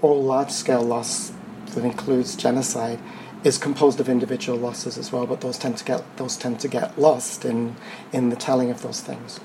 all 0.01 0.21
large 0.23 0.51
scale 0.51 0.83
loss 0.83 1.31
that 1.77 1.85
includes 1.85 2.35
genocide 2.35 2.99
is 3.43 3.57
composed 3.57 3.99
of 3.99 4.09
individual 4.09 4.57
losses 4.57 4.97
as 4.97 5.11
well, 5.11 5.27
but 5.27 5.41
those 5.41 5.57
tend 5.57 5.77
to 5.77 5.85
get 5.85 6.17
those 6.17 6.35
tend 6.35 6.59
to 6.59 6.67
get 6.67 6.97
lost 6.99 7.45
in 7.45 7.75
in 8.11 8.29
the 8.29 8.35
telling 8.35 8.71
of 8.71 8.81
those 8.81 8.99
things. 9.01 9.39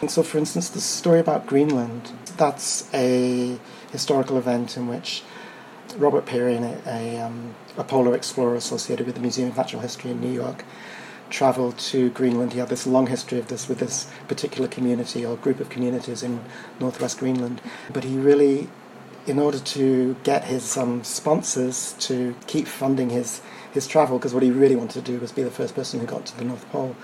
And 0.00 0.10
so, 0.10 0.22
for 0.22 0.38
instance, 0.38 0.68
the 0.68 0.80
story 0.80 1.20
about 1.20 1.46
Greenland, 1.46 2.12
that's 2.36 2.88
a 2.92 3.58
historical 3.92 4.38
event 4.38 4.76
in 4.76 4.88
which 4.88 5.22
Robert 5.96 6.26
Peary, 6.26 6.56
a, 6.56 6.80
a, 6.86 7.20
um, 7.20 7.54
a 7.76 7.84
polar 7.84 8.14
explorer 8.14 8.56
associated 8.56 9.06
with 9.06 9.14
the 9.14 9.20
Museum 9.20 9.50
of 9.50 9.56
Natural 9.56 9.82
History 9.82 10.10
in 10.10 10.20
New 10.20 10.32
York, 10.32 10.64
traveled 11.30 11.78
to 11.78 12.10
Greenland. 12.10 12.52
He 12.52 12.58
had 12.58 12.68
this 12.68 12.86
long 12.86 13.06
history 13.06 13.38
of 13.38 13.48
this 13.48 13.68
with 13.68 13.78
this 13.78 14.10
particular 14.28 14.68
community 14.68 15.24
or 15.24 15.36
group 15.36 15.60
of 15.60 15.68
communities 15.68 16.22
in 16.22 16.40
northwest 16.80 17.18
Greenland. 17.18 17.60
But 17.92 18.04
he 18.04 18.16
really, 18.16 18.68
in 19.26 19.38
order 19.38 19.58
to 19.58 20.14
get 20.22 20.44
his 20.44 20.76
um, 20.76 21.02
sponsors 21.02 21.94
to 21.98 22.36
keep 22.46 22.66
funding 22.66 23.10
his, 23.10 23.40
his 23.72 23.86
travel, 23.86 24.18
because 24.18 24.34
what 24.34 24.42
he 24.42 24.50
really 24.50 24.76
wanted 24.76 25.04
to 25.04 25.12
do 25.12 25.18
was 25.18 25.32
be 25.32 25.42
the 25.42 25.50
first 25.50 25.74
person 25.74 26.00
who 26.00 26.06
got 26.06 26.26
to 26.26 26.36
the 26.36 26.44
North 26.44 26.68
Pole, 26.70 26.94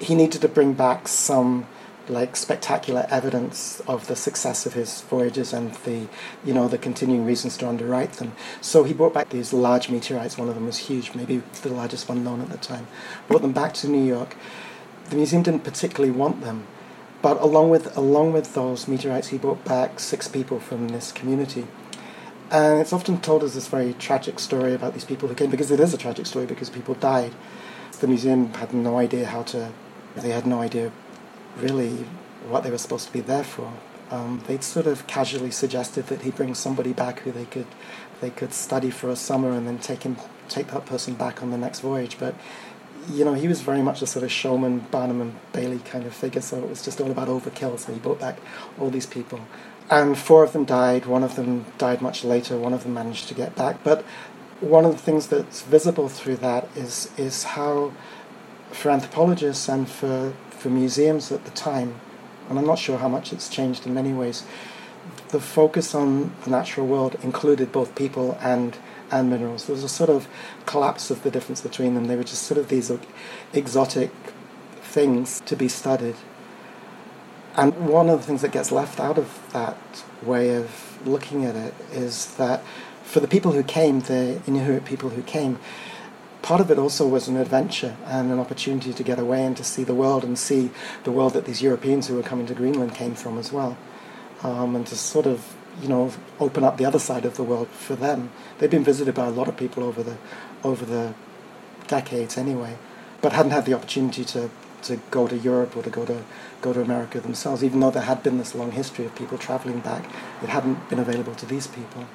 he 0.00 0.14
needed 0.14 0.40
to 0.40 0.48
bring 0.48 0.72
back 0.74 1.08
some 1.08 1.66
like 2.08 2.36
spectacular 2.36 3.06
evidence 3.10 3.80
of 3.86 4.06
the 4.08 4.16
success 4.16 4.66
of 4.66 4.74
his 4.74 5.02
voyages 5.02 5.52
and 5.52 5.72
the 5.84 6.08
you 6.44 6.52
know 6.52 6.66
the 6.66 6.78
continuing 6.78 7.24
reasons 7.24 7.56
to 7.56 7.68
underwrite 7.68 8.14
them. 8.14 8.32
So 8.60 8.84
he 8.84 8.92
brought 8.92 9.14
back 9.14 9.30
these 9.30 9.52
large 9.52 9.88
meteorites. 9.88 10.36
One 10.36 10.48
of 10.48 10.54
them 10.54 10.66
was 10.66 10.78
huge, 10.78 11.14
maybe 11.14 11.42
the 11.62 11.70
largest 11.70 12.08
one 12.08 12.24
known 12.24 12.40
at 12.40 12.50
the 12.50 12.58
time. 12.58 12.86
Brought 13.28 13.42
them 13.42 13.52
back 13.52 13.72
to 13.74 13.88
New 13.88 14.04
York. 14.04 14.36
The 15.10 15.16
museum 15.16 15.42
didn't 15.42 15.64
particularly 15.64 16.10
want 16.10 16.40
them, 16.40 16.66
but 17.22 17.40
along 17.40 17.70
with 17.70 17.96
along 17.96 18.32
with 18.32 18.54
those 18.54 18.88
meteorites, 18.88 19.28
he 19.28 19.38
brought 19.38 19.64
back 19.64 20.00
six 20.00 20.28
people 20.28 20.58
from 20.58 20.88
this 20.88 21.12
community. 21.12 21.66
And 22.50 22.80
it's 22.80 22.92
often 22.92 23.20
told 23.20 23.42
as 23.44 23.54
this 23.54 23.68
very 23.68 23.94
tragic 23.94 24.38
story 24.38 24.74
about 24.74 24.92
these 24.92 25.06
people 25.06 25.28
who 25.28 25.34
came 25.34 25.50
because 25.50 25.70
it 25.70 25.80
is 25.80 25.94
a 25.94 25.96
tragic 25.96 26.26
story 26.26 26.44
because 26.44 26.68
people 26.68 26.94
died. 26.94 27.32
The 28.00 28.08
museum 28.08 28.52
had 28.54 28.74
no 28.74 28.98
idea 28.98 29.26
how 29.26 29.44
to. 29.44 29.72
They 30.16 30.30
had 30.30 30.46
no 30.46 30.60
idea 30.60 30.92
really 31.56 32.04
what 32.48 32.64
they 32.64 32.70
were 32.70 32.78
supposed 32.78 33.06
to 33.06 33.12
be 33.12 33.20
there 33.20 33.44
for. 33.44 33.72
Um, 34.10 34.42
they'd 34.46 34.64
sort 34.64 34.86
of 34.86 35.06
casually 35.06 35.50
suggested 35.50 36.08
that 36.08 36.22
he 36.22 36.30
bring 36.30 36.54
somebody 36.54 36.92
back 36.92 37.20
who 37.20 37.32
they 37.32 37.46
could 37.46 37.68
they 38.20 38.30
could 38.30 38.52
study 38.52 38.90
for 38.90 39.08
a 39.08 39.16
summer 39.16 39.52
and 39.52 39.66
then 39.66 39.78
take 39.78 40.02
him 40.02 40.16
take 40.48 40.68
that 40.68 40.84
person 40.84 41.14
back 41.14 41.42
on 41.42 41.50
the 41.50 41.58
next 41.58 41.80
voyage. 41.80 42.18
But 42.18 42.34
you 43.10 43.24
know, 43.24 43.34
he 43.34 43.48
was 43.48 43.60
very 43.60 43.82
much 43.82 44.02
a 44.02 44.06
sort 44.06 44.24
of 44.24 44.32
showman, 44.32 44.80
Barnum 44.90 45.20
and 45.20 45.34
Bailey 45.52 45.78
kind 45.80 46.06
of 46.06 46.14
figure. 46.14 46.40
So 46.40 46.58
it 46.58 46.68
was 46.68 46.84
just 46.84 47.00
all 47.00 47.10
about 47.10 47.28
overkill. 47.28 47.78
So 47.78 47.92
he 47.92 47.98
brought 47.98 48.20
back 48.20 48.38
all 48.78 48.90
these 48.90 49.06
people, 49.06 49.40
and 49.90 50.16
four 50.16 50.44
of 50.44 50.52
them 50.52 50.64
died. 50.64 51.06
One 51.06 51.22
of 51.22 51.36
them 51.36 51.66
died 51.78 52.00
much 52.00 52.24
later. 52.24 52.56
One 52.56 52.72
of 52.72 52.84
them 52.84 52.94
managed 52.94 53.28
to 53.28 53.34
get 53.34 53.56
back. 53.56 53.82
But 53.82 54.04
one 54.60 54.84
of 54.84 54.92
the 54.92 54.98
things 54.98 55.26
that's 55.26 55.62
visible 55.62 56.08
through 56.08 56.36
that 56.36 56.68
is 56.76 57.10
is 57.16 57.44
how, 57.44 57.92
for 58.70 58.90
anthropologists 58.90 59.68
and 59.68 59.88
for 59.88 60.34
for 60.50 60.70
museums 60.70 61.32
at 61.32 61.44
the 61.44 61.50
time, 61.50 62.00
and 62.48 62.58
I'm 62.58 62.66
not 62.66 62.78
sure 62.78 62.98
how 62.98 63.08
much 63.08 63.32
it's 63.32 63.48
changed 63.48 63.86
in 63.86 63.94
many 63.94 64.12
ways, 64.12 64.44
the 65.30 65.40
focus 65.40 65.94
on 65.94 66.32
the 66.44 66.50
natural 66.50 66.86
world 66.86 67.16
included 67.22 67.72
both 67.72 67.94
people 67.96 68.38
and 68.40 68.76
and 69.12 69.30
minerals. 69.30 69.66
There 69.66 69.74
was 69.74 69.84
a 69.84 69.88
sort 69.88 70.10
of 70.10 70.26
collapse 70.66 71.10
of 71.10 71.22
the 71.22 71.30
difference 71.30 71.60
between 71.60 71.94
them. 71.94 72.06
They 72.06 72.16
were 72.16 72.24
just 72.24 72.42
sort 72.42 72.58
of 72.58 72.68
these 72.68 72.90
exotic 73.52 74.10
things 74.82 75.40
to 75.46 75.54
be 75.54 75.68
studied. 75.68 76.16
And 77.54 77.86
one 77.86 78.08
of 78.08 78.20
the 78.20 78.26
things 78.26 78.40
that 78.42 78.50
gets 78.50 78.72
left 78.72 78.98
out 78.98 79.18
of 79.18 79.52
that 79.52 79.76
way 80.22 80.56
of 80.56 80.98
looking 81.06 81.44
at 81.44 81.54
it 81.54 81.74
is 81.92 82.34
that 82.36 82.62
for 83.02 83.20
the 83.20 83.28
people 83.28 83.52
who 83.52 83.62
came, 83.62 84.00
the 84.00 84.40
Inuit 84.46 84.84
people 84.86 85.10
who 85.10 85.22
came, 85.22 85.58
part 86.40 86.60
of 86.60 86.70
it 86.70 86.78
also 86.78 87.06
was 87.06 87.28
an 87.28 87.36
adventure 87.36 87.96
and 88.06 88.32
an 88.32 88.38
opportunity 88.38 88.92
to 88.92 89.02
get 89.02 89.18
away 89.18 89.44
and 89.44 89.56
to 89.56 89.64
see 89.64 89.84
the 89.84 89.94
world 89.94 90.24
and 90.24 90.38
see 90.38 90.70
the 91.04 91.12
world 91.12 91.34
that 91.34 91.44
these 91.44 91.60
Europeans 91.60 92.08
who 92.08 92.16
were 92.16 92.22
coming 92.22 92.46
to 92.46 92.54
Greenland 92.54 92.94
came 92.94 93.14
from 93.14 93.38
as 93.38 93.52
well. 93.52 93.76
Um, 94.42 94.74
and 94.74 94.86
to 94.86 94.96
sort 94.96 95.26
of, 95.26 95.54
you 95.80 95.88
know, 95.88 96.12
open 96.38 96.64
up 96.64 96.76
the 96.76 96.84
other 96.84 96.98
side 96.98 97.24
of 97.24 97.36
the 97.36 97.42
world 97.42 97.68
for 97.68 97.96
them. 97.96 98.30
They've 98.58 98.70
been 98.70 98.84
visited 98.84 99.14
by 99.14 99.26
a 99.26 99.30
lot 99.30 99.48
of 99.48 99.56
people 99.56 99.82
over 99.82 100.02
the, 100.02 100.16
over 100.62 100.84
the 100.84 101.14
decades 101.88 102.36
anyway, 102.36 102.76
but 103.20 103.32
hadn't 103.32 103.52
had 103.52 103.64
the 103.64 103.74
opportunity 103.74 104.24
to, 104.26 104.50
to 104.82 104.96
go 105.10 105.26
to 105.26 105.36
Europe 105.36 105.76
or 105.76 105.82
to 105.82 105.90
go 105.90 106.04
to, 106.04 106.22
go 106.60 106.72
to 106.72 106.80
America 106.80 107.20
themselves, 107.20 107.64
even 107.64 107.80
though 107.80 107.90
there 107.90 108.02
had 108.02 108.22
been 108.22 108.38
this 108.38 108.54
long 108.54 108.72
history 108.72 109.04
of 109.04 109.14
people 109.14 109.38
traveling 109.38 109.80
back. 109.80 110.04
It 110.42 110.48
hadn't 110.48 110.88
been 110.88 110.98
available 110.98 111.34
to 111.36 111.46
these 111.46 111.66
people. 111.66 112.06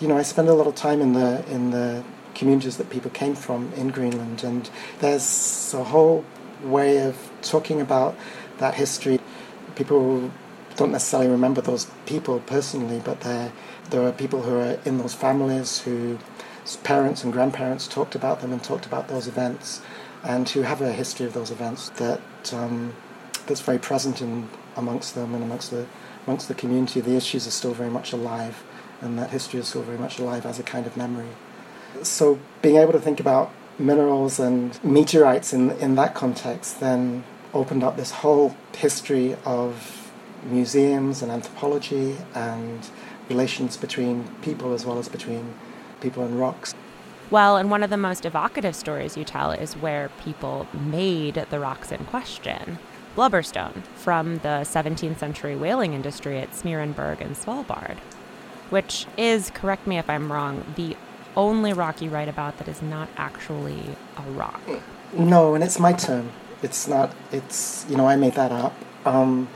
You 0.00 0.08
know, 0.08 0.16
I 0.16 0.22
spend 0.22 0.48
a 0.48 0.54
lot 0.54 0.66
of 0.66 0.74
time 0.74 1.00
in 1.00 1.12
the, 1.12 1.44
in 1.50 1.70
the 1.70 2.04
communities 2.34 2.76
that 2.78 2.90
people 2.90 3.10
came 3.10 3.34
from 3.34 3.72
in 3.74 3.88
Greenland. 3.88 4.42
And 4.42 4.68
there's 5.00 5.72
a 5.74 5.84
whole 5.84 6.24
way 6.62 6.98
of 6.98 7.30
talking 7.42 7.80
about 7.80 8.16
that 8.58 8.74
history. 8.74 9.20
People 9.76 10.30
don't 10.76 10.92
necessarily 10.92 11.30
remember 11.30 11.60
those 11.60 11.86
people 12.06 12.40
personally, 12.40 13.00
but 13.04 13.20
there 13.20 13.52
there 13.90 14.02
are 14.02 14.12
people 14.12 14.42
who 14.42 14.56
are 14.56 14.78
in 14.84 14.98
those 14.98 15.14
families 15.14 15.80
whose 15.80 16.18
parents 16.82 17.22
and 17.22 17.32
grandparents 17.32 17.86
talked 17.86 18.14
about 18.14 18.40
them 18.40 18.52
and 18.52 18.62
talked 18.62 18.86
about 18.86 19.08
those 19.08 19.26
events, 19.28 19.80
and 20.22 20.48
who 20.48 20.62
have 20.62 20.80
a 20.80 20.92
history 20.92 21.26
of 21.26 21.32
those 21.34 21.50
events 21.50 21.90
that 21.90 22.20
um, 22.52 22.94
that's 23.46 23.60
very 23.60 23.78
present 23.78 24.20
in 24.20 24.48
amongst 24.76 25.14
them 25.14 25.34
and 25.34 25.44
amongst 25.44 25.70
the 25.70 25.86
amongst 26.26 26.48
the 26.48 26.54
community. 26.54 27.00
The 27.00 27.16
issues 27.16 27.46
are 27.46 27.50
still 27.50 27.74
very 27.74 27.90
much 27.90 28.12
alive, 28.12 28.64
and 29.00 29.18
that 29.18 29.30
history 29.30 29.60
is 29.60 29.68
still 29.68 29.82
very 29.82 29.98
much 29.98 30.18
alive 30.18 30.46
as 30.46 30.58
a 30.58 30.62
kind 30.62 30.86
of 30.86 30.96
memory. 30.96 31.28
So 32.02 32.40
being 32.62 32.76
able 32.76 32.92
to 32.92 33.00
think 33.00 33.20
about 33.20 33.50
minerals 33.78 34.38
and 34.38 34.82
meteorites 34.84 35.52
in, 35.52 35.70
in 35.72 35.94
that 35.96 36.14
context 36.14 36.80
then 36.80 37.24
opened 37.52 37.82
up 37.82 37.96
this 37.96 38.10
whole 38.10 38.56
history 38.72 39.36
of 39.44 40.03
museums 40.46 41.22
and 41.22 41.30
anthropology 41.30 42.16
and 42.34 42.90
relations 43.28 43.76
between 43.76 44.24
people 44.42 44.72
as 44.74 44.84
well 44.84 44.98
as 44.98 45.08
between 45.08 45.54
people 46.00 46.22
and 46.22 46.38
rocks. 46.38 46.74
Well, 47.30 47.56
and 47.56 47.70
one 47.70 47.82
of 47.82 47.90
the 47.90 47.96
most 47.96 48.26
evocative 48.26 48.76
stories 48.76 49.16
you 49.16 49.24
tell 49.24 49.50
is 49.50 49.74
where 49.74 50.10
people 50.22 50.66
made 50.72 51.46
the 51.50 51.58
rocks 51.58 51.90
in 51.90 52.04
question. 52.04 52.78
Blubberstone 53.16 53.84
from 53.94 54.38
the 54.38 54.64
17th 54.64 55.18
century 55.18 55.56
whaling 55.56 55.94
industry 55.94 56.38
at 56.38 56.50
Smeerenberg 56.50 57.20
and 57.20 57.36
Svalbard, 57.36 57.98
which 58.70 59.06
is, 59.16 59.50
correct 59.50 59.86
me 59.86 59.98
if 59.98 60.10
I'm 60.10 60.30
wrong, 60.30 60.64
the 60.76 60.96
only 61.36 61.72
rock 61.72 62.02
you 62.02 62.10
write 62.10 62.28
about 62.28 62.58
that 62.58 62.68
is 62.68 62.82
not 62.82 63.08
actually 63.16 63.82
a 64.16 64.30
rock. 64.32 64.60
No, 65.12 65.54
and 65.54 65.62
it's 65.62 65.78
my 65.78 65.92
term. 65.92 66.30
It's 66.62 66.88
not, 66.88 67.14
it's, 67.32 67.86
you 67.88 67.96
know, 67.96 68.06
I 68.06 68.16
made 68.16 68.34
that 68.34 68.52
up. 68.52 68.74
Um, 69.04 69.48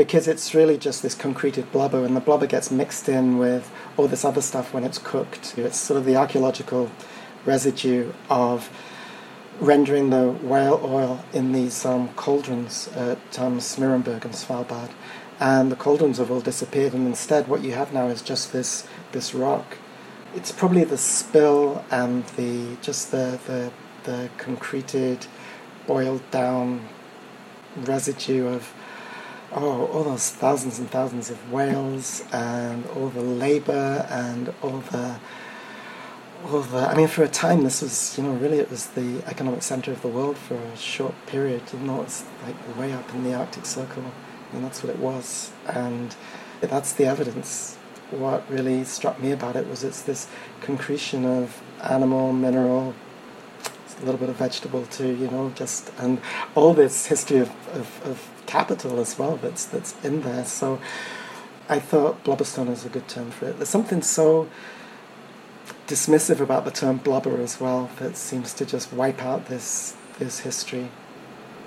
because 0.00 0.26
it's 0.26 0.54
really 0.54 0.78
just 0.78 1.02
this 1.02 1.14
concreted 1.14 1.70
blubber, 1.72 2.06
and 2.06 2.16
the 2.16 2.20
blubber 2.20 2.46
gets 2.46 2.70
mixed 2.70 3.06
in 3.06 3.36
with 3.36 3.70
all 3.98 4.08
this 4.08 4.24
other 4.24 4.40
stuff 4.40 4.72
when 4.72 4.82
it's 4.82 4.96
cooked. 4.96 5.58
It's 5.58 5.76
sort 5.76 5.98
of 5.98 6.06
the 6.06 6.16
archaeological 6.16 6.90
residue 7.44 8.10
of 8.30 8.70
rendering 9.60 10.08
the 10.08 10.30
whale 10.30 10.80
oil 10.82 11.22
in 11.34 11.52
these 11.52 11.84
um, 11.84 12.08
cauldrons 12.14 12.88
at 12.96 13.38
um, 13.38 13.54
and 13.54 13.60
Svalbard. 13.62 14.90
And 15.38 15.70
the 15.70 15.76
cauldrons 15.76 16.16
have 16.16 16.30
all 16.30 16.40
disappeared, 16.40 16.94
and 16.94 17.06
instead, 17.06 17.46
what 17.46 17.62
you 17.62 17.72
have 17.72 17.92
now 17.92 18.06
is 18.06 18.22
just 18.22 18.54
this, 18.54 18.88
this 19.12 19.34
rock 19.34 19.76
it's 20.34 20.52
probably 20.52 20.84
the 20.84 20.96
spill 20.96 21.84
and 21.90 22.24
the 22.36 22.76
just 22.80 23.10
the 23.10 23.38
the, 23.46 23.72
the 24.04 24.30
concreted, 24.38 25.26
boiled 25.86 26.22
down 26.30 26.88
residue 27.76 28.46
of 28.46 28.72
oh 29.52 29.86
all 29.86 30.04
those 30.04 30.30
thousands 30.30 30.78
and 30.78 30.90
thousands 30.90 31.30
of 31.30 31.52
whales 31.52 32.24
and 32.32 32.86
all 32.88 33.08
the 33.08 33.22
labour 33.22 34.06
and 34.10 34.52
all 34.62 34.78
the 34.78 35.18
all 36.46 36.60
the 36.62 36.78
I 36.78 36.94
mean 36.94 37.08
for 37.08 37.22
a 37.22 37.28
time 37.28 37.64
this 37.64 37.82
was 37.82 38.16
you 38.16 38.24
know 38.24 38.32
really 38.32 38.58
it 38.58 38.70
was 38.70 38.86
the 38.88 39.22
economic 39.26 39.62
centre 39.62 39.92
of 39.92 40.02
the 40.02 40.08
world 40.08 40.36
for 40.38 40.54
a 40.54 40.76
short 40.76 41.14
period. 41.26 41.62
Even 41.74 41.86
though 41.86 42.02
it's 42.02 42.24
like 42.44 42.78
way 42.78 42.92
up 42.92 43.12
in 43.14 43.24
the 43.24 43.34
Arctic 43.34 43.66
Circle. 43.66 44.04
I 44.50 44.54
mean 44.54 44.62
that's 44.62 44.82
what 44.82 44.90
it 44.90 44.98
was. 44.98 45.52
And 45.66 46.14
that's 46.60 46.92
the 46.92 47.06
evidence. 47.06 47.76
What 48.10 48.48
really 48.50 48.84
struck 48.84 49.20
me 49.20 49.32
about 49.32 49.56
it 49.56 49.68
was 49.68 49.84
it's 49.84 50.02
this 50.02 50.26
concretion 50.60 51.24
of 51.24 51.62
animal, 51.82 52.32
mineral, 52.32 52.94
a 54.00 54.04
little 54.04 54.18
bit 54.18 54.28
of 54.28 54.36
vegetable 54.36 54.84
too, 54.86 55.14
you 55.14 55.30
know, 55.30 55.52
just 55.54 55.92
and 55.98 56.20
all 56.54 56.74
this 56.74 57.06
history 57.06 57.38
of, 57.38 57.50
of, 57.68 58.06
of 58.06 58.39
capital 58.50 58.98
as 58.98 59.16
well 59.18 59.36
that's 59.36 59.64
that's 59.64 59.94
in 60.04 60.22
there. 60.22 60.44
So 60.44 60.80
I 61.68 61.78
thought 61.78 62.24
blubberstone 62.24 62.68
is 62.68 62.84
a 62.84 62.88
good 62.88 63.06
term 63.08 63.30
for 63.30 63.48
it. 63.48 63.56
There's 63.56 63.68
something 63.68 64.02
so 64.02 64.48
dismissive 65.86 66.40
about 66.40 66.64
the 66.64 66.70
term 66.70 66.96
blubber 66.98 67.40
as 67.40 67.60
well 67.60 67.90
that 68.00 68.16
seems 68.16 68.52
to 68.54 68.66
just 68.66 68.92
wipe 68.92 69.22
out 69.22 69.46
this 69.46 69.96
this 70.18 70.40
history. 70.40 70.88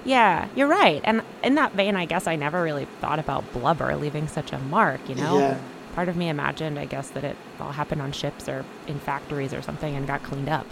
Yeah, 0.05 0.49
you're 0.55 0.67
right. 0.67 1.01
And 1.05 1.21
in 1.41 1.55
that 1.55 1.73
vein, 1.73 1.95
I 1.95 2.05
guess 2.05 2.27
I 2.27 2.35
never 2.35 2.61
really 2.61 2.85
thought 2.99 3.19
about 3.19 3.53
blubber 3.53 3.95
leaving 3.95 4.27
such 4.27 4.51
a 4.51 4.59
mark, 4.59 4.99
you 5.07 5.15
know? 5.15 5.39
Yeah. 5.39 5.59
Part 5.95 6.09
of 6.09 6.17
me 6.17 6.27
imagined, 6.27 6.77
I 6.77 6.85
guess, 6.85 7.09
that 7.11 7.23
it 7.23 7.37
all 7.59 7.71
happened 7.71 8.01
on 8.01 8.11
ships 8.11 8.49
or 8.49 8.65
in 8.87 8.99
factories 8.99 9.53
or 9.53 9.61
something 9.61 9.95
and 9.95 10.05
got 10.05 10.21
cleaned 10.21 10.49
up. 10.49 10.67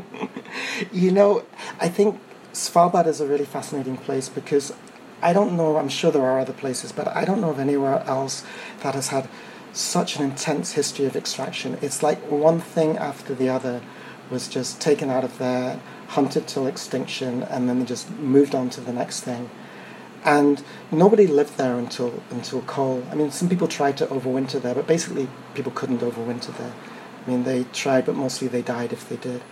you 0.92 1.10
know, 1.10 1.44
I 1.80 1.88
think 1.88 2.18
Svalbard 2.54 3.06
is 3.06 3.20
a 3.20 3.26
really 3.26 3.44
fascinating 3.44 3.98
place 3.98 4.30
because 4.30 4.72
I 5.22 5.32
don't 5.32 5.56
know, 5.56 5.76
I'm 5.76 5.88
sure 5.88 6.10
there 6.10 6.24
are 6.24 6.40
other 6.40 6.52
places, 6.52 6.92
but 6.92 7.08
I 7.08 7.24
don't 7.24 7.40
know 7.40 7.50
of 7.50 7.58
anywhere 7.58 8.02
else 8.06 8.44
that 8.82 8.94
has 8.94 9.08
had 9.08 9.28
such 9.72 10.16
an 10.16 10.24
intense 10.24 10.72
history 10.72 11.04
of 11.04 11.16
extraction. 11.16 11.78
It's 11.80 12.02
like 12.02 12.18
one 12.30 12.60
thing 12.60 12.96
after 12.96 13.34
the 13.34 13.48
other 13.48 13.82
was 14.30 14.48
just 14.48 14.80
taken 14.80 15.10
out 15.10 15.24
of 15.24 15.38
there, 15.38 15.80
hunted 16.08 16.46
till 16.46 16.66
extinction, 16.66 17.42
and 17.42 17.68
then 17.68 17.78
they 17.80 17.84
just 17.84 18.10
moved 18.10 18.54
on 18.54 18.70
to 18.70 18.80
the 18.80 18.92
next 18.92 19.20
thing. 19.20 19.50
And 20.24 20.62
nobody 20.90 21.26
lived 21.26 21.56
there 21.56 21.78
until 21.78 22.22
until 22.30 22.60
coal. 22.62 23.02
I 23.10 23.14
mean, 23.14 23.30
some 23.30 23.48
people 23.48 23.68
tried 23.68 23.96
to 23.98 24.06
overwinter 24.06 24.60
there, 24.60 24.74
but 24.74 24.86
basically 24.86 25.28
people 25.54 25.72
couldn't 25.72 26.00
overwinter 26.00 26.56
there. 26.58 26.72
I 27.26 27.30
mean, 27.30 27.44
they 27.44 27.64
tried, 27.72 28.06
but 28.06 28.16
mostly 28.16 28.48
they 28.48 28.62
died 28.62 28.92
if 28.92 29.08
they 29.08 29.16
did. 29.16 29.42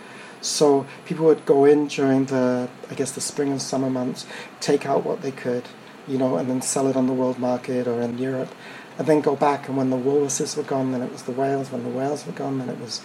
So 0.41 0.87
people 1.05 1.25
would 1.25 1.45
go 1.45 1.65
in 1.65 1.87
during 1.87 2.25
the, 2.25 2.69
I 2.89 2.93
guess, 2.93 3.11
the 3.11 3.21
spring 3.21 3.51
and 3.51 3.61
summer 3.61 3.89
months, 3.89 4.25
take 4.59 4.85
out 4.85 5.03
what 5.03 5.21
they 5.21 5.31
could, 5.31 5.65
you 6.07 6.17
know, 6.17 6.37
and 6.37 6.49
then 6.49 6.61
sell 6.61 6.87
it 6.87 6.95
on 6.95 7.07
the 7.07 7.13
world 7.13 7.39
market 7.39 7.87
or 7.87 8.01
in 8.01 8.17
Europe, 8.17 8.53
and 8.97 9.07
then 9.07 9.21
go 9.21 9.35
back. 9.35 9.67
And 9.67 9.75
when 9.75 9.89
the 9.89 9.97
walruses 9.97 10.55
were 10.55 10.63
gone, 10.63 10.91
then 10.91 11.01
it 11.01 11.11
was 11.11 11.23
the 11.23 11.31
whales. 11.31 11.71
When 11.71 11.83
the 11.83 11.89
whales 11.89 12.25
were 12.25 12.31
gone, 12.31 12.59
then 12.59 12.69
it 12.69 12.79
was 12.79 13.01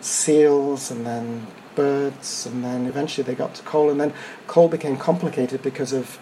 seals, 0.00 0.90
and 0.90 1.04
then 1.04 1.48
birds, 1.74 2.46
and 2.46 2.64
then 2.64 2.86
eventually 2.86 3.24
they 3.24 3.34
got 3.34 3.54
to 3.54 3.62
coal. 3.62 3.90
And 3.90 4.00
then 4.00 4.12
coal 4.46 4.68
became 4.68 4.96
complicated 4.96 5.62
because 5.62 5.92
of 5.92 6.18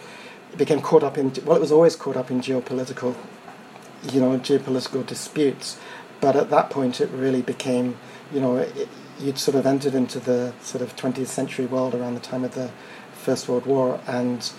it 0.53 0.59
became 0.59 0.81
caught 0.81 1.03
up 1.03 1.19
in 1.19 1.33
well, 1.45 1.57
it 1.57 1.61
was 1.61 1.73
always 1.73 1.97
caught 1.97 2.17
up 2.17 2.31
in 2.31 2.41
geopolitical, 2.41 3.15
you 4.11 4.21
know, 4.21 4.39
geopolitical 4.39 5.05
disputes. 5.07 5.79
But 6.21 6.35
at 6.35 6.49
that 6.49 6.71
point, 6.71 7.01
it 7.01 7.11
really 7.11 7.43
became, 7.43 7.99
you 8.33 8.41
know, 8.41 8.57
it, 8.57 8.89
you'd 9.19 9.39
sort 9.39 9.57
of 9.57 9.67
entered 9.67 9.95
into 9.95 10.21
the 10.21 10.53
sort 10.61 10.83
of 10.83 10.97
20th 10.97 11.27
century 11.27 11.67
world 11.67 11.95
around 11.95 12.15
the 12.15 12.21
time 12.21 12.45
of 12.45 12.55
the 12.55 12.71
First 13.13 13.49
World 13.49 13.67
War, 13.67 14.01
and 14.07 14.53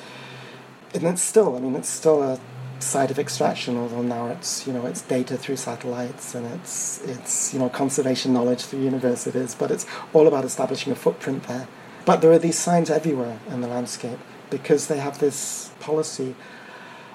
and 0.93 1.03
it's 1.03 1.21
still, 1.21 1.55
I 1.55 1.59
mean, 1.59 1.75
it's 1.75 1.89
still 1.89 2.23
a 2.23 2.39
site 2.79 3.11
of 3.11 3.19
extraction, 3.19 3.77
although 3.77 4.01
now 4.01 4.27
it's 4.27 4.67
you 4.67 4.73
know 4.73 4.85
it's 4.85 5.01
data 5.01 5.37
through 5.37 5.57
satellites 5.57 6.35
and 6.35 6.45
it's 6.47 7.01
it's 7.03 7.53
you 7.53 7.59
know 7.59 7.69
conservation 7.69 8.33
knowledge 8.33 8.63
through 8.63 8.81
universities, 8.81 9.55
but 9.55 9.71
it's 9.71 9.85
all 10.13 10.27
about 10.27 10.45
establishing 10.45 10.91
a 10.91 10.95
footprint 10.95 11.43
there. 11.43 11.67
But 12.05 12.21
there 12.21 12.31
are 12.31 12.39
these 12.39 12.57
signs 12.57 12.89
everywhere 12.89 13.39
in 13.49 13.61
the 13.61 13.67
landscape 13.67 14.19
because 14.49 14.87
they 14.87 14.97
have 14.97 15.19
this 15.19 15.71
policy 15.79 16.35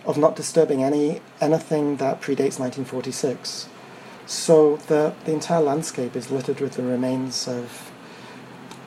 of 0.05 0.19
not 0.19 0.37
disturbing 0.37 0.83
any 0.83 1.21
anything 1.41 1.97
that 1.97 2.21
predates 2.21 2.59
1946. 2.59 3.69
So 4.27 4.77
the, 4.77 5.15
the 5.25 5.33
entire 5.33 5.61
landscape 5.61 6.17
is 6.17 6.31
littered 6.31 6.61
with 6.61 6.75
the 6.75 6.83
remains 6.83 7.49
of 7.49 7.91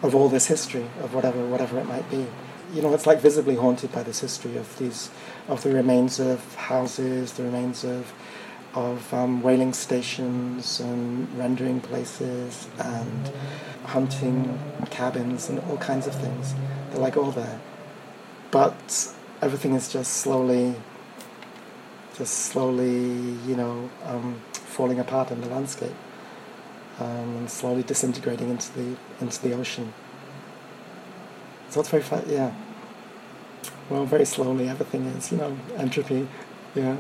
of 0.01 0.13
all 0.13 0.29
this 0.29 0.47
history 0.47 0.85
of 1.01 1.13
whatever 1.13 1.45
whatever 1.45 1.79
it 1.79 1.85
might 1.85 2.09
be. 2.09 2.27
You 2.73 2.81
know, 2.81 2.93
it's 2.93 3.07
like 3.07 3.19
visibly 3.21 3.55
haunted 3.55 3.91
by 3.91 4.03
this 4.03 4.19
history 4.19 4.57
of 4.57 4.77
these 4.77 5.09
of 5.47 5.63
the 5.63 5.71
remains 5.71 6.19
of 6.19 6.55
houses, 6.55 7.33
the 7.33 7.43
remains 7.43 7.83
of 7.83 8.13
of 8.73 9.13
um, 9.13 9.41
whaling 9.41 9.73
stations 9.73 10.79
and 10.81 11.33
rendering 11.37 11.79
places 11.79 12.67
and 12.77 13.31
hunting 13.85 14.59
cabins 14.89 15.49
and 15.49 15.59
all 15.69 15.77
kinds 15.77 16.07
of 16.07 16.15
things. 16.15 16.53
They're 16.91 16.99
like 16.99 17.15
all 17.15 17.31
there, 17.31 17.59
but 18.51 19.13
everything 19.41 19.73
is 19.75 19.91
just 19.91 20.13
slowly, 20.13 20.75
just 22.17 22.33
slowly, 22.33 23.37
you 23.47 23.55
know. 23.55 23.89
Um, 24.03 24.41
falling 24.75 24.99
apart 24.99 25.31
in 25.31 25.39
the 25.41 25.47
landscape 25.47 25.95
um, 26.99 27.37
and 27.37 27.49
slowly 27.49 27.83
disintegrating 27.83 28.49
into 28.49 28.71
the 28.73 28.97
into 29.21 29.41
the 29.41 29.53
ocean. 29.53 29.93
So 31.69 31.79
it's 31.79 31.89
very 31.89 32.03
fast, 32.03 32.27
yeah. 32.27 32.53
Well, 33.89 34.05
very 34.05 34.25
slowly 34.25 34.67
everything 34.69 35.05
is, 35.05 35.31
you 35.31 35.37
know, 35.37 35.57
entropy, 35.77 36.27
yeah. 36.73 36.97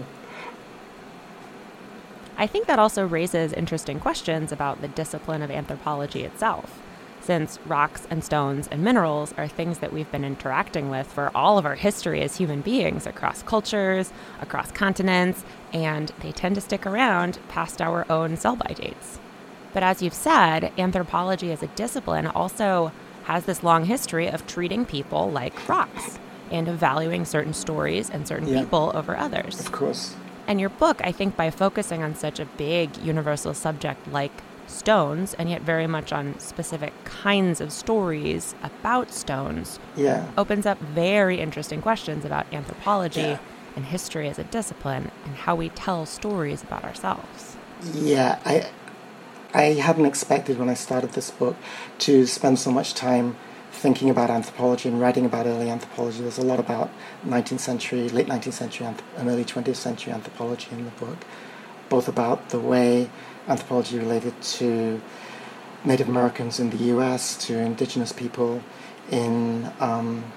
I 2.37 2.47
think 2.47 2.67
that 2.67 2.79
also 2.79 3.05
raises 3.05 3.53
interesting 3.53 3.99
questions 3.99 4.51
about 4.51 4.81
the 4.81 4.87
discipline 4.87 5.41
of 5.41 5.49
anthropology 5.49 6.23
itself 6.23 6.81
since 7.25 7.57
rocks 7.65 8.05
and 8.11 8.23
stones 8.23 8.67
and 8.69 8.83
minerals 8.83 9.33
are 9.35 9.47
things 9.47 9.79
that 9.79 9.91
we've 9.91 10.11
been 10.11 10.23
interacting 10.23 10.89
with 10.89 11.07
for 11.07 11.31
all 11.33 11.57
of 11.57 11.65
our 11.65 11.73
history 11.73 12.21
as 12.21 12.37
human 12.37 12.61
beings 12.61 13.07
across 13.07 13.41
cultures, 13.41 14.13
across 14.41 14.71
continents, 14.71 15.43
and 15.73 16.11
they 16.19 16.31
tend 16.31 16.53
to 16.53 16.61
stick 16.61 16.85
around 16.85 17.39
past 17.49 17.81
our 17.81 18.05
own 18.11 18.37
sell 18.37 18.55
by 18.55 18.73
dates. 18.73 19.19
But 19.73 19.81
as 19.81 20.03
you've 20.03 20.13
said, 20.13 20.71
anthropology 20.77 21.51
as 21.51 21.63
a 21.63 21.67
discipline 21.67 22.27
also 22.27 22.91
has 23.23 23.45
this 23.45 23.63
long 23.63 23.85
history 23.85 24.27
of 24.27 24.45
treating 24.45 24.85
people 24.85 25.31
like 25.31 25.67
rocks 25.67 26.19
and 26.51 26.67
of 26.67 26.77
valuing 26.77 27.25
certain 27.25 27.53
stories 27.53 28.09
and 28.09 28.27
certain 28.27 28.47
yeah. 28.47 28.61
people 28.61 28.91
over 28.93 29.17
others. 29.17 29.59
Of 29.59 29.71
course. 29.71 30.15
And 30.47 30.59
your 30.59 30.69
book, 30.69 31.01
I 31.03 31.11
think, 31.11 31.35
by 31.35 31.49
focusing 31.49 32.03
on 32.03 32.13
such 32.13 32.39
a 32.39 32.45
big 32.45 32.95
universal 32.97 33.55
subject 33.55 34.07
like 34.07 34.43
stones 34.67 35.33
and 35.35 35.49
yet 35.49 35.61
very 35.61 35.87
much 35.87 36.11
on 36.11 36.37
specific 36.39 36.93
kinds 37.03 37.61
of 37.61 37.71
stories 37.71 38.55
about 38.63 39.11
stones 39.11 39.79
yeah. 39.95 40.27
opens 40.37 40.65
up 40.65 40.79
very 40.79 41.39
interesting 41.39 41.81
questions 41.81 42.25
about 42.25 42.51
anthropology 42.53 43.21
yeah. 43.21 43.39
and 43.75 43.85
history 43.85 44.27
as 44.27 44.39
a 44.39 44.43
discipline 44.45 45.11
and 45.25 45.35
how 45.35 45.55
we 45.55 45.69
tell 45.69 46.05
stories 46.05 46.63
about 46.63 46.83
ourselves. 46.83 47.57
Yeah, 47.93 48.39
I 48.45 48.67
I 49.53 49.73
hadn't 49.73 50.05
expected 50.05 50.59
when 50.59 50.67
I 50.67 50.73
started 50.73 51.11
this 51.11 51.31
book 51.31 51.55
to 51.99 52.25
spend 52.25 52.59
so 52.59 52.71
much 52.71 52.93
time 52.93 53.37
thinking 53.71 54.09
about 54.09 54.29
anthropology 54.29 54.89
and 54.89 54.99
writing 54.99 55.25
about 55.25 55.45
early 55.45 55.69
anthropology. 55.69 56.21
There's 56.21 56.37
a 56.37 56.45
lot 56.45 56.59
about 56.59 56.89
19th 57.25 57.59
century, 57.59 58.09
late 58.09 58.27
19th 58.27 58.53
century 58.53 58.85
and 58.85 59.29
early 59.29 59.45
20th 59.45 59.75
century 59.75 60.11
anthropology 60.11 60.67
in 60.71 60.85
the 60.85 60.91
book, 60.91 61.19
both 61.87 62.07
about 62.07 62.49
the 62.49 62.59
way 62.59 63.09
anthropology 63.47 63.97
related 63.97 64.39
to 64.41 65.01
Native 65.83 66.09
Americans 66.09 66.59
in 66.59 66.71
the 66.71 66.77
U.S., 66.95 67.37
to 67.45 67.57
indigenous 67.57 68.11
people 68.11 68.63
in 69.11 69.71
um, 69.79 70.31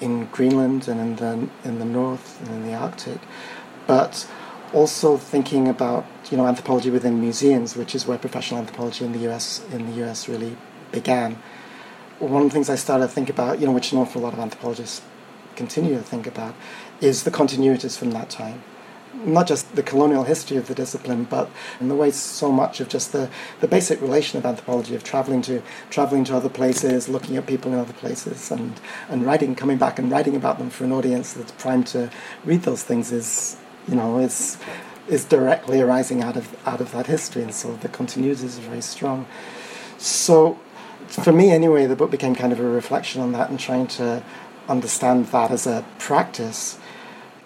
in 0.00 0.26
Greenland 0.26 0.86
and 0.88 1.00
in 1.00 1.16
the 1.16 1.48
in 1.68 1.78
the 1.78 1.84
North 1.84 2.40
and 2.42 2.50
in 2.50 2.66
the 2.66 2.74
Arctic, 2.74 3.20
but 3.86 4.28
also 4.72 5.16
thinking 5.16 5.68
about 5.68 6.04
you 6.30 6.36
know 6.36 6.46
anthropology 6.46 6.90
within 6.90 7.20
museums, 7.20 7.76
which 7.76 7.94
is 7.94 8.06
where 8.06 8.18
professional 8.18 8.60
anthropology 8.60 9.04
in 9.04 9.12
the 9.12 9.20
U.S. 9.20 9.64
in 9.72 9.86
the 9.86 9.92
U.S. 9.98 10.28
really 10.28 10.56
began. 10.92 11.38
One 12.18 12.42
of 12.42 12.48
the 12.48 12.54
things 12.54 12.70
I 12.70 12.76
started 12.76 13.08
to 13.08 13.12
think 13.12 13.28
about, 13.28 13.58
you 13.58 13.66
know, 13.66 13.72
which 13.72 13.92
an 13.92 13.98
awful 13.98 14.22
lot 14.22 14.32
of 14.32 14.38
anthropologists 14.38 15.02
continue 15.56 15.94
to 15.94 16.02
think 16.02 16.26
about, 16.26 16.54
is 17.00 17.24
the 17.24 17.30
continuities 17.30 17.98
from 17.98 18.12
that 18.12 18.30
time 18.30 18.62
not 19.24 19.46
just 19.46 19.74
the 19.74 19.82
colonial 19.82 20.24
history 20.24 20.56
of 20.56 20.66
the 20.68 20.74
discipline, 20.74 21.24
but 21.24 21.50
in 21.80 21.88
the 21.88 21.94
way 21.94 22.10
so 22.10 22.50
much 22.50 22.80
of 22.80 22.88
just 22.88 23.12
the, 23.12 23.28
the 23.60 23.68
basic 23.68 24.00
relation 24.00 24.38
of 24.38 24.46
anthropology, 24.46 24.94
of 24.94 25.04
traveling 25.04 25.42
to 25.42 25.62
traveling 25.90 26.24
to 26.24 26.36
other 26.36 26.48
places, 26.48 27.08
looking 27.08 27.36
at 27.36 27.46
people 27.46 27.72
in 27.72 27.78
other 27.78 27.92
places, 27.92 28.50
and, 28.50 28.80
and 29.08 29.24
writing, 29.24 29.54
coming 29.54 29.78
back 29.78 29.98
and 29.98 30.10
writing 30.10 30.36
about 30.36 30.58
them 30.58 30.70
for 30.70 30.84
an 30.84 30.92
audience 30.92 31.32
that's 31.32 31.52
primed 31.52 31.86
to 31.86 32.10
read 32.44 32.62
those 32.62 32.82
things 32.82 33.12
is, 33.12 33.56
you 33.88 33.94
know, 33.94 34.18
is 34.18 34.58
is 35.06 35.24
directly 35.26 35.80
arising 35.80 36.22
out 36.22 36.36
of 36.36 36.56
out 36.66 36.80
of 36.80 36.92
that 36.92 37.06
history, 37.06 37.42
and 37.42 37.54
so 37.54 37.76
the 37.76 37.88
continuity 37.88 38.44
is 38.44 38.58
very 38.58 38.80
strong. 38.80 39.26
So, 39.98 40.58
for 41.08 41.32
me 41.32 41.50
anyway, 41.50 41.86
the 41.86 41.96
book 41.96 42.10
became 42.10 42.34
kind 42.34 42.52
of 42.52 42.60
a 42.60 42.64
reflection 42.64 43.20
on 43.20 43.32
that 43.32 43.50
and 43.50 43.58
trying 43.58 43.86
to 43.86 44.22
understand 44.68 45.26
that 45.26 45.50
as 45.50 45.66
a 45.66 45.84
practice 45.98 46.78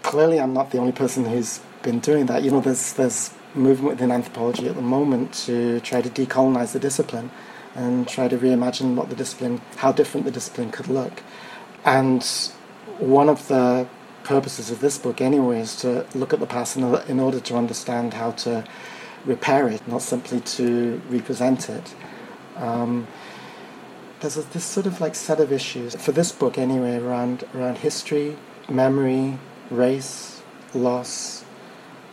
clearly 0.02 0.40
I'm 0.40 0.52
not 0.52 0.70
the 0.70 0.78
only 0.78 0.92
person 0.92 1.24
who's 1.24 1.61
been 1.82 2.00
doing 2.00 2.26
that. 2.26 2.42
You 2.42 2.50
know, 2.50 2.61
there's 2.61 2.92
there's 2.94 3.30
movement 3.54 3.94
within 3.94 4.11
anthropology 4.12 4.68
at 4.68 4.74
the 4.74 4.82
moment 4.82 5.32
to 5.32 5.80
try 5.80 6.02
to 6.02 6.08
decolonize 6.08 6.72
the 6.72 6.78
discipline 6.78 7.30
and 7.74 8.08
try 8.08 8.28
to 8.28 8.37
reimagine 8.37 8.94
what 8.94 9.08
the 9.08 9.16
discipline, 9.16 9.61
how 9.76 9.92
different 9.92 10.24
the 10.26 10.32
discipline 10.32 10.70
could 10.70 10.88
look. 10.88 11.22
And 11.84 12.24
one 12.98 13.28
of 13.28 13.46
the 13.48 13.87
purposes 14.24 14.70
of 14.70 14.80
this 14.80 14.98
book, 14.98 15.20
anyway, 15.20 15.61
is 15.61 15.76
to 15.76 16.06
look 16.14 16.32
at 16.32 16.40
the 16.40 16.46
past 16.46 16.76
in, 16.76 17.20
order 17.20 17.40
to 17.40 17.56
understand 17.56 18.14
how 18.14 18.32
to 18.32 18.64
repair 19.24 19.68
it, 19.68 19.87
not 19.87 20.02
simply 20.02 20.40
to 20.40 21.00
represent 21.08 21.68
it. 21.68 21.94
Um, 22.56 23.06
there's 24.20 24.37
a, 24.37 24.42
this 24.42 24.64
sort 24.64 24.87
of 24.87 25.00
like 25.00 25.14
set 25.14 25.38
of 25.38 25.52
issues 25.52 25.94
for 25.94 26.11
this 26.11 26.32
book 26.32 26.58
anyway 26.58 26.98
around 26.98 27.44
around 27.54 27.78
history, 27.78 28.37
memory, 28.68 29.38
race, 29.70 30.42
loss, 30.74 31.44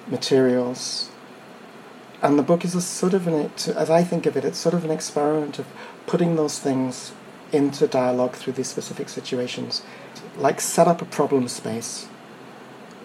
materials, 0.07 1.09
and 2.21 2.39
the 2.39 2.43
book 2.43 2.65
is 2.65 2.73
a 2.73 2.81
sort 2.81 3.13
of 3.13 3.27
an, 3.27 3.51
as 3.75 3.89
I 3.89 4.03
think 4.03 4.25
of 4.25 4.35
it, 4.35 4.45
it's 4.45 4.57
sort 4.57 4.73
of 4.73 4.83
an 4.83 4.91
experiment 4.91 5.59
of 5.59 5.67
putting 6.07 6.35
those 6.35 6.59
things 6.59 7.13
into 7.51 7.87
dialogue 7.87 8.33
through 8.33 8.53
these 8.53 8.67
specific 8.67 9.09
situations, 9.09 9.83
like 10.37 10.59
set 10.59 10.87
up 10.87 11.01
a 11.01 11.05
problem 11.05 11.47
space 11.47 12.07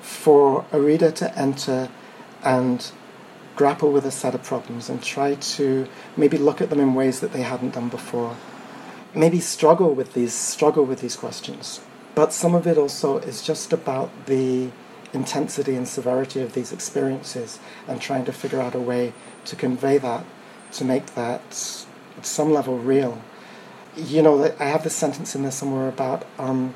for 0.00 0.64
a 0.72 0.80
reader 0.80 1.10
to 1.10 1.38
enter 1.38 1.88
and 2.42 2.90
grapple 3.56 3.92
with 3.92 4.06
a 4.06 4.10
set 4.10 4.34
of 4.34 4.42
problems 4.42 4.88
and 4.88 5.02
try 5.02 5.34
to 5.34 5.86
maybe 6.16 6.38
look 6.38 6.60
at 6.60 6.70
them 6.70 6.80
in 6.80 6.94
ways 6.94 7.20
that 7.20 7.32
they 7.32 7.42
hadn't 7.42 7.74
done 7.74 7.88
before. 7.88 8.36
Maybe 9.14 9.40
struggle 9.40 9.94
with 9.94 10.14
these 10.14 10.32
struggle 10.32 10.84
with 10.84 11.00
these 11.00 11.16
questions. 11.16 11.80
But 12.20 12.34
some 12.34 12.54
of 12.54 12.66
it 12.66 12.76
also 12.76 13.16
is 13.16 13.40
just 13.40 13.72
about 13.72 14.10
the 14.26 14.68
intensity 15.14 15.74
and 15.74 15.88
severity 15.88 16.42
of 16.42 16.52
these 16.52 16.70
experiences 16.70 17.58
and 17.88 17.98
trying 17.98 18.26
to 18.26 18.32
figure 18.32 18.60
out 18.60 18.74
a 18.74 18.78
way 18.78 19.14
to 19.46 19.56
convey 19.56 19.96
that, 19.96 20.26
to 20.72 20.84
make 20.84 21.14
that 21.14 21.40
at 22.18 22.26
some 22.26 22.52
level 22.52 22.76
real. 22.76 23.22
You 23.96 24.20
know, 24.20 24.54
I 24.60 24.64
have 24.66 24.84
this 24.84 24.94
sentence 24.94 25.34
in 25.34 25.40
there 25.44 25.50
somewhere 25.50 25.88
about, 25.88 26.26
um, 26.38 26.74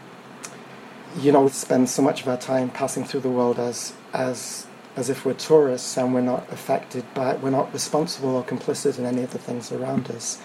you 1.20 1.30
know, 1.30 1.42
we 1.42 1.50
spend 1.50 1.90
so 1.90 2.00
much 2.00 2.22
of 2.22 2.28
our 2.28 2.38
time 2.38 2.70
passing 2.70 3.04
through 3.04 3.20
the 3.20 3.28
world 3.28 3.58
as 3.58 3.92
as 4.14 4.66
as 4.96 5.10
if 5.10 5.26
we're 5.26 5.34
tourists 5.34 5.98
and 5.98 6.14
we're 6.14 6.22
not 6.22 6.50
affected 6.50 7.04
by, 7.12 7.34
it, 7.34 7.42
we're 7.42 7.50
not 7.50 7.70
responsible 7.74 8.34
or 8.34 8.42
complicit 8.42 8.98
in 8.98 9.04
any 9.04 9.22
of 9.22 9.32
the 9.32 9.38
things 9.38 9.70
around 9.70 10.10
us. 10.10 10.40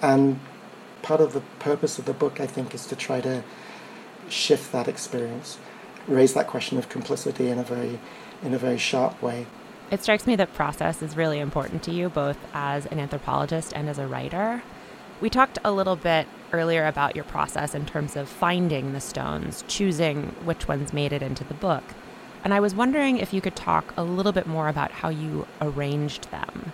And 0.00 0.38
part 1.02 1.20
of 1.20 1.32
the 1.32 1.40
purpose 1.58 1.98
of 1.98 2.04
the 2.04 2.12
book, 2.12 2.38
I 2.38 2.46
think, 2.46 2.72
is 2.72 2.86
to 2.86 2.94
try 2.94 3.20
to 3.22 3.42
shift 4.32 4.72
that 4.72 4.88
experience, 4.88 5.58
raise 6.06 6.34
that 6.34 6.46
question 6.46 6.78
of 6.78 6.88
complicity 6.88 7.48
in 7.48 7.58
a 7.58 7.62
very, 7.62 7.98
in 8.42 8.54
a 8.54 8.58
very 8.58 8.78
sharp 8.78 9.20
way. 9.22 9.46
It 9.90 10.02
strikes 10.02 10.26
me 10.26 10.36
that 10.36 10.52
process 10.52 11.00
is 11.02 11.16
really 11.16 11.38
important 11.38 11.82
to 11.84 11.90
you, 11.90 12.08
both 12.08 12.38
as 12.52 12.86
an 12.86 12.98
anthropologist 12.98 13.72
and 13.74 13.88
as 13.88 13.98
a 13.98 14.06
writer. 14.06 14.62
We 15.20 15.30
talked 15.30 15.58
a 15.64 15.72
little 15.72 15.96
bit 15.96 16.28
earlier 16.52 16.86
about 16.86 17.16
your 17.16 17.24
process 17.24 17.74
in 17.74 17.86
terms 17.86 18.14
of 18.14 18.28
finding 18.28 18.92
the 18.92 19.00
stones, 19.00 19.64
choosing 19.66 20.34
which 20.44 20.68
ones 20.68 20.92
made 20.92 21.12
it 21.12 21.22
into 21.22 21.44
the 21.44 21.54
book. 21.54 21.82
And 22.44 22.54
I 22.54 22.60
was 22.60 22.74
wondering 22.74 23.16
if 23.18 23.32
you 23.32 23.40
could 23.40 23.56
talk 23.56 23.92
a 23.96 24.04
little 24.04 24.32
bit 24.32 24.46
more 24.46 24.68
about 24.68 24.92
how 24.92 25.08
you 25.08 25.46
arranged 25.60 26.30
them. 26.30 26.72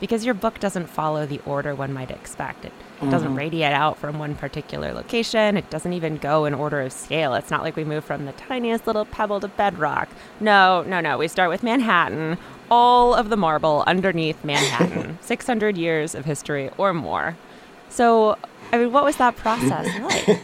Because 0.00 0.24
your 0.24 0.34
book 0.34 0.60
doesn't 0.60 0.88
follow 0.88 1.24
the 1.24 1.40
order 1.46 1.74
one 1.74 1.92
might 1.92 2.10
expect. 2.10 2.64
It 2.64 2.72
mm-hmm. 2.72 3.10
doesn't 3.10 3.34
radiate 3.34 3.72
out 3.72 3.98
from 3.98 4.18
one 4.18 4.34
particular 4.34 4.92
location. 4.92 5.56
It 5.56 5.70
doesn't 5.70 5.92
even 5.92 6.16
go 6.16 6.44
in 6.44 6.54
order 6.54 6.80
of 6.80 6.92
scale. 6.92 7.34
It's 7.34 7.50
not 7.50 7.62
like 7.62 7.76
we 7.76 7.84
move 7.84 8.04
from 8.04 8.26
the 8.26 8.32
tiniest 8.32 8.86
little 8.86 9.04
pebble 9.04 9.40
to 9.40 9.48
bedrock. 9.48 10.08
No, 10.40 10.82
no, 10.82 11.00
no. 11.00 11.16
We 11.18 11.28
start 11.28 11.48
with 11.48 11.62
Manhattan, 11.62 12.38
all 12.70 13.14
of 13.14 13.28
the 13.28 13.36
marble 13.36 13.84
underneath 13.86 14.42
Manhattan, 14.44 15.18
600 15.22 15.78
years 15.78 16.14
of 16.14 16.24
history 16.24 16.70
or 16.76 16.92
more. 16.92 17.36
So, 17.88 18.36
I 18.72 18.78
mean, 18.78 18.92
what 18.92 19.04
was 19.04 19.16
that 19.16 19.36
process 19.36 19.86
like? 20.28 20.40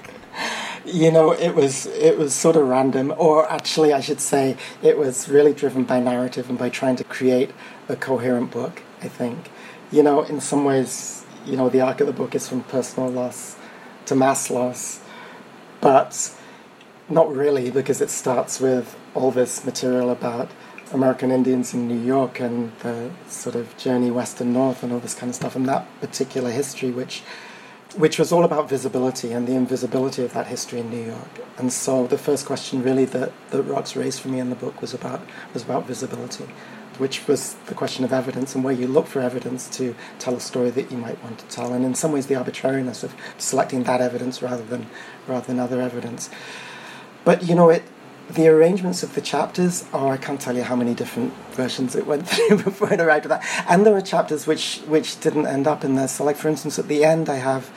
you 0.84 1.10
know, 1.10 1.32
it 1.32 1.54
was 1.54 1.86
it 1.86 2.18
was 2.18 2.34
sort 2.34 2.56
of 2.56 2.68
random, 2.68 3.12
or 3.16 3.50
actually, 3.50 3.92
I 3.92 4.00
should 4.00 4.20
say, 4.20 4.56
it 4.82 4.96
was 4.96 5.28
really 5.28 5.52
driven 5.52 5.84
by 5.84 6.00
narrative 6.00 6.48
and 6.48 6.58
by 6.58 6.68
trying 6.68 6.96
to 6.96 7.04
create 7.04 7.50
a 7.88 7.96
coherent 7.96 8.50
book. 8.50 8.82
I 9.02 9.08
think, 9.08 9.50
you 9.90 10.02
know, 10.02 10.22
in 10.22 10.40
some 10.40 10.64
ways, 10.64 11.24
you 11.46 11.56
know, 11.56 11.68
the 11.68 11.80
arc 11.80 12.00
of 12.00 12.06
the 12.06 12.12
book 12.12 12.34
is 12.34 12.48
from 12.48 12.62
personal 12.64 13.10
loss 13.10 13.56
to 14.06 14.14
mass 14.14 14.50
loss, 14.50 15.00
but 15.80 16.34
not 17.08 17.34
really 17.34 17.70
because 17.70 18.00
it 18.00 18.10
starts 18.10 18.60
with 18.60 18.96
all 19.14 19.30
this 19.30 19.64
material 19.64 20.10
about 20.10 20.50
American 20.92 21.30
Indians 21.30 21.72
in 21.72 21.86
New 21.88 21.98
York 21.98 22.40
and 22.40 22.72
the 22.80 23.10
sort 23.28 23.54
of 23.56 23.76
journey 23.76 24.10
west 24.10 24.40
and 24.40 24.52
north 24.52 24.82
and 24.82 24.92
all 24.92 24.98
this 24.98 25.14
kind 25.14 25.30
of 25.30 25.36
stuff, 25.36 25.56
and 25.56 25.66
that 25.68 25.86
particular 26.00 26.50
history, 26.50 26.90
which 26.90 27.22
which 27.96 28.20
was 28.20 28.30
all 28.30 28.44
about 28.44 28.68
visibility 28.68 29.32
and 29.32 29.48
the 29.48 29.54
invisibility 29.54 30.22
of 30.22 30.32
that 30.32 30.46
history 30.46 30.78
in 30.78 30.90
New 30.90 31.04
York. 31.04 31.40
And 31.58 31.72
so 31.72 32.06
the 32.06 32.18
first 32.18 32.46
question 32.46 32.84
really 32.84 33.04
that, 33.06 33.32
that 33.50 33.62
rocks 33.62 33.96
raised 33.96 34.20
for 34.20 34.28
me 34.28 34.38
in 34.38 34.48
the 34.48 34.56
book 34.56 34.80
was 34.80 34.94
about 34.94 35.20
was 35.52 35.64
about 35.64 35.86
visibility, 35.86 36.46
which 37.00 37.26
was 37.26 37.54
the 37.66 37.74
question 37.74 38.04
of 38.04 38.12
evidence 38.12 38.54
and 38.54 38.62
where 38.62 38.74
you 38.74 38.86
look 38.86 39.06
for 39.06 39.20
evidence 39.20 39.68
to 39.70 39.94
tell 40.18 40.36
a 40.36 40.40
story 40.40 40.68
that 40.68 40.90
you 40.90 40.98
might 40.98 41.20
want 41.24 41.38
to 41.38 41.46
tell. 41.46 41.72
And 41.72 41.84
in 41.84 41.94
some 41.94 42.12
ways 42.12 42.26
the 42.26 42.36
arbitrariness 42.36 43.02
of 43.02 43.14
selecting 43.38 43.84
that 43.84 44.00
evidence 44.00 44.42
rather 44.42 44.62
than 44.62 44.86
rather 45.26 45.46
than 45.46 45.58
other 45.58 45.80
evidence. 45.80 46.28
But 47.24 47.42
you 47.42 47.54
know 47.54 47.70
it 47.70 47.82
the 48.34 48.48
arrangements 48.48 49.02
of 49.02 49.14
the 49.14 49.20
chapters, 49.20 49.84
oh, 49.92 50.08
I 50.08 50.16
can't 50.16 50.40
tell 50.40 50.56
you 50.56 50.62
how 50.62 50.76
many 50.76 50.94
different 50.94 51.32
versions 51.52 51.96
it 51.96 52.06
went 52.06 52.28
through 52.28 52.58
before 52.62 52.92
it 52.92 53.00
arrived 53.00 53.26
at 53.26 53.30
that. 53.30 53.64
And 53.68 53.84
there 53.84 53.92
were 53.92 54.00
chapters 54.00 54.46
which, 54.46 54.78
which 54.86 55.18
didn't 55.20 55.46
end 55.46 55.66
up 55.66 55.84
in 55.84 55.96
there. 55.96 56.06
So, 56.06 56.22
like, 56.24 56.36
for 56.36 56.48
instance, 56.48 56.78
at 56.78 56.86
the 56.86 57.04
end, 57.04 57.28
I 57.28 57.36
have 57.36 57.70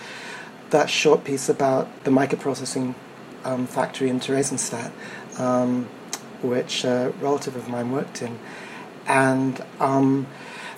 that 0.70 0.90
short 0.90 1.24
piece 1.24 1.50
about 1.50 2.04
the 2.04 2.12
mica 2.12 2.38
processing 2.38 2.96
um, 3.44 3.68
factory 3.68 4.10
in 4.10 4.20
Theresienstadt, 4.20 4.92
um, 5.40 5.86
which 6.42 6.84
a 6.84 7.14
relative 7.20 7.56
of 7.56 7.68
mine 7.68 7.92
worked 7.92 8.22
in. 8.22 8.38
And 9.08 9.64
um, 9.80 10.28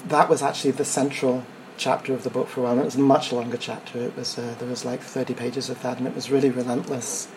that 0.05 0.29
was 0.29 0.41
actually 0.41 0.71
the 0.71 0.85
central 0.85 1.43
chapter 1.77 2.13
of 2.13 2.23
the 2.23 2.29
book 2.29 2.47
for 2.47 2.61
a 2.61 2.63
while. 2.63 2.71
And 2.73 2.81
it 2.81 2.85
was 2.85 2.95
a 2.95 2.99
much 2.99 3.31
longer 3.31 3.57
chapter. 3.57 3.99
It 3.99 4.15
was 4.15 4.37
uh, 4.37 4.55
there 4.59 4.67
was 4.67 4.85
like 4.85 5.01
30 5.01 5.33
pages 5.33 5.69
of 5.69 5.81
that, 5.83 5.97
and 5.97 6.07
it 6.07 6.15
was 6.15 6.31
really 6.31 6.49
relentless. 6.49 7.27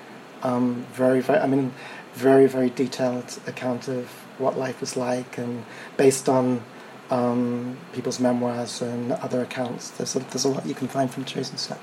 Um, 0.43 0.87
very, 0.93 1.21
very. 1.21 1.41
I 1.41 1.47
mean, 1.47 1.73
very, 2.15 2.47
very 2.47 2.71
detailed 2.71 3.39
account 3.47 3.89
of 3.89 4.07
what 4.39 4.57
life 4.57 4.81
was 4.81 4.97
like, 4.97 5.39
and 5.39 5.65
based 5.97 6.29
on 6.29 6.63
um, 7.11 7.79
people's 7.93 8.21
memoirs 8.21 8.83
and 8.83 9.13
other 9.13 9.43
accounts. 9.43 9.91
There's 9.91 10.17
a, 10.17 10.21
there's 10.21 10.45
a 10.45 10.49
lot 10.49 10.67
you 10.67 10.75
can 10.75 10.89
find 10.89 11.11
from 11.11 11.25
Theresienstadt. 11.25 11.79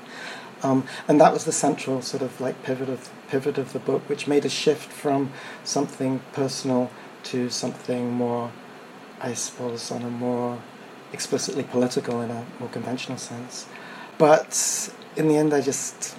Um, 0.62 0.86
and 1.06 1.20
that 1.20 1.32
was 1.32 1.44
the 1.44 1.52
central 1.52 2.00
sort 2.02 2.22
of 2.22 2.40
like 2.40 2.62
pivot 2.62 2.88
of 2.88 3.10
pivot 3.28 3.58
of 3.58 3.72
the 3.72 3.78
book, 3.78 4.08
which 4.08 4.26
made 4.26 4.44
a 4.44 4.48
shift 4.48 4.90
from 4.90 5.32
something 5.64 6.22
personal 6.32 6.90
to 7.24 7.50
something 7.50 8.12
more, 8.12 8.52
I 9.26 9.34
suppose, 9.34 9.90
on 9.90 10.02
a 10.02 10.10
more 10.10 10.58
explicitly 11.12 11.64
political 11.64 12.20
in 12.20 12.30
a 12.30 12.46
more 12.60 12.68
conventional 12.68 13.18
sense. 13.18 13.66
But 14.18 14.50
in 15.16 15.26
the 15.26 15.36
end, 15.36 15.52
I 15.52 15.60
just 15.60 16.16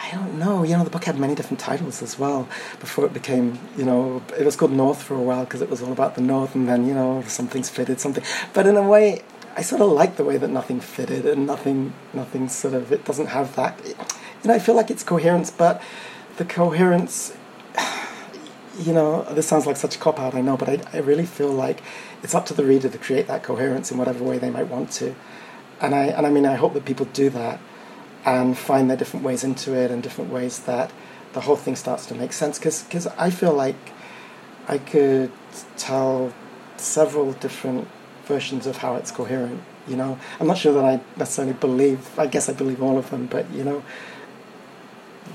I 0.00 0.12
don't 0.12 0.38
know. 0.38 0.62
You 0.62 0.76
know, 0.76 0.84
the 0.84 0.90
book 0.90 1.04
had 1.04 1.18
many 1.18 1.34
different 1.34 1.58
titles 1.58 2.02
as 2.02 2.18
well 2.18 2.48
before 2.78 3.04
it 3.04 3.12
became, 3.12 3.58
you 3.76 3.84
know, 3.84 4.22
it 4.38 4.44
was 4.44 4.54
called 4.54 4.70
North 4.72 5.02
for 5.02 5.14
a 5.14 5.22
while 5.30 5.44
because 5.44 5.60
it 5.60 5.68
was 5.68 5.82
all 5.82 5.92
about 5.92 6.14
the 6.14 6.20
North, 6.20 6.54
and 6.54 6.68
then, 6.68 6.86
you 6.86 6.94
know, 6.94 7.22
something's 7.26 7.68
fitted, 7.68 7.98
something. 7.98 8.24
But 8.52 8.68
in 8.68 8.76
a 8.76 8.86
way, 8.94 9.22
I 9.56 9.62
sort 9.62 9.82
of 9.82 9.90
like 9.90 10.16
the 10.16 10.24
way 10.24 10.36
that 10.36 10.50
nothing 10.50 10.80
fitted 10.80 11.26
and 11.26 11.46
nothing, 11.46 11.92
nothing 12.14 12.48
sort 12.48 12.74
of, 12.74 12.92
it 12.92 13.04
doesn't 13.04 13.26
have 13.26 13.56
that. 13.56 13.74
You 13.84 14.48
know, 14.48 14.54
I 14.54 14.60
feel 14.60 14.76
like 14.76 14.90
it's 14.90 15.02
coherence, 15.02 15.50
but 15.50 15.82
the 16.36 16.44
coherence, 16.44 17.36
you 18.80 18.92
know, 18.92 19.22
this 19.24 19.46
sounds 19.46 19.66
like 19.66 19.76
such 19.76 19.96
a 19.96 19.98
cop 19.98 20.18
out, 20.18 20.34
I 20.34 20.40
know, 20.40 20.56
but 20.56 20.68
I, 20.68 20.80
I 20.92 21.00
really 21.00 21.26
feel 21.26 21.52
like 21.52 21.82
it's 22.22 22.34
up 22.34 22.46
to 22.46 22.54
the 22.54 22.64
reader 22.64 22.88
to 22.88 22.98
create 22.98 23.26
that 23.26 23.42
coherence 23.42 23.90
in 23.90 23.98
whatever 23.98 24.24
way 24.24 24.38
they 24.38 24.50
might 24.50 24.68
want 24.68 24.90
to. 24.92 25.14
And 25.80 25.94
I, 25.94 26.06
and 26.06 26.26
I 26.26 26.30
mean, 26.30 26.46
I 26.46 26.54
hope 26.54 26.74
that 26.74 26.84
people 26.84 27.06
do 27.06 27.30
that 27.30 27.60
and 28.24 28.56
find 28.56 28.88
their 28.88 28.96
different 28.96 29.24
ways 29.24 29.44
into 29.44 29.74
it 29.74 29.90
and 29.90 30.02
different 30.02 30.30
ways 30.30 30.60
that 30.60 30.92
the 31.32 31.42
whole 31.42 31.56
thing 31.56 31.76
starts 31.76 32.06
to 32.06 32.14
make 32.14 32.32
sense. 32.32 32.58
Because 32.58 33.06
I 33.18 33.30
feel 33.30 33.52
like 33.52 33.76
I 34.68 34.78
could 34.78 35.30
tell 35.76 36.32
several 36.76 37.32
different 37.32 37.88
versions 38.24 38.66
of 38.66 38.78
how 38.78 38.96
it's 38.96 39.10
coherent. 39.10 39.62
You 39.88 39.96
know, 39.96 40.18
I'm 40.38 40.46
not 40.46 40.58
sure 40.58 40.72
that 40.74 40.84
I 40.84 41.00
necessarily 41.16 41.54
believe. 41.54 42.18
I 42.18 42.26
guess 42.26 42.48
I 42.48 42.52
believe 42.52 42.82
all 42.82 42.98
of 42.98 43.10
them, 43.10 43.26
but 43.26 43.50
you 43.50 43.64
know, 43.64 43.82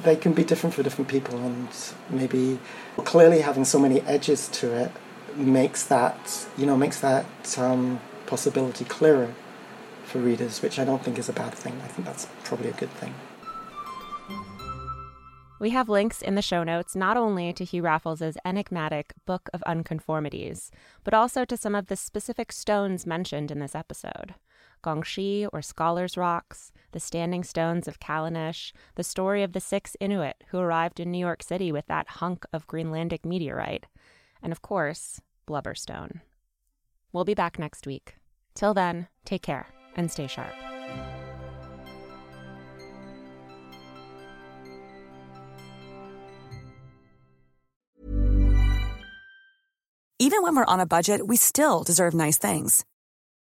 they 0.03 0.15
can 0.15 0.33
be 0.33 0.43
different 0.43 0.73
for 0.73 0.83
different 0.83 1.09
people, 1.09 1.37
and 1.37 1.67
maybe 2.09 2.59
clearly 2.97 3.41
having 3.41 3.65
so 3.65 3.79
many 3.79 4.01
edges 4.01 4.47
to 4.49 4.73
it 4.73 4.91
makes 5.35 5.83
that 5.83 6.47
you 6.57 6.65
know 6.65 6.77
makes 6.77 6.99
that 7.01 7.25
um, 7.57 7.99
possibility 8.25 8.85
clearer 8.85 9.33
for 10.05 10.19
readers, 10.19 10.61
which 10.61 10.79
I 10.79 10.85
don't 10.85 11.03
think 11.03 11.17
is 11.17 11.29
a 11.29 11.33
bad 11.33 11.53
thing. 11.53 11.73
I 11.83 11.87
think 11.87 12.05
that's 12.05 12.27
probably 12.43 12.69
a 12.69 12.73
good 12.73 12.91
thing. 12.91 13.13
We 15.57 15.69
have 15.69 15.87
links 15.87 16.21
in 16.21 16.35
the 16.35 16.41
show 16.41 16.63
notes 16.63 16.95
not 16.95 17.15
only 17.15 17.53
to 17.53 17.63
Hugh 17.63 17.81
Raffles' 17.81 18.37
enigmatic 18.43 19.13
Book 19.25 19.49
of 19.53 19.63
Unconformities, 19.65 20.69
but 21.03 21.13
also 21.13 21.45
to 21.45 21.55
some 21.55 21.75
of 21.75 21.87
the 21.87 21.95
specific 21.95 22.51
stones 22.51 23.05
mentioned 23.05 23.51
in 23.51 23.59
this 23.59 23.73
episode. 23.73 24.35
Gongshi 24.85 25.49
or 25.51 25.63
Scholar's 25.63 26.15
Rocks, 26.15 26.71
the 26.91 26.99
Standing 26.99 27.43
Stones 27.43 27.87
of 27.87 27.99
Callanish, 27.99 28.71
the 28.93 29.03
story 29.03 29.41
of 29.41 29.53
the 29.53 29.59
six 29.59 29.97
Inuit 29.99 30.43
who 30.49 30.59
arrived 30.59 30.99
in 30.99 31.11
New 31.11 31.17
York 31.17 31.41
City 31.41 31.71
with 31.71 31.87
that 31.87 32.07
hunk 32.07 32.45
of 32.53 32.67
Greenlandic 32.67 33.25
meteorite, 33.25 33.87
and 34.43 34.51
of 34.51 34.61
course, 34.61 35.21
Blubberstone. 35.47 36.21
We'll 37.11 37.25
be 37.25 37.33
back 37.33 37.57
next 37.57 37.87
week. 37.87 38.17
Till 38.53 38.75
then, 38.75 39.07
take 39.25 39.41
care 39.41 39.67
and 39.95 40.11
stay 40.11 40.27
sharp. 40.27 40.53
Even 50.19 50.43
when 50.43 50.55
we're 50.55 50.65
on 50.65 50.79
a 50.79 50.85
budget, 50.85 51.27
we 51.27 51.37
still 51.37 51.83
deserve 51.83 52.13
nice 52.13 52.37
things. 52.37 52.85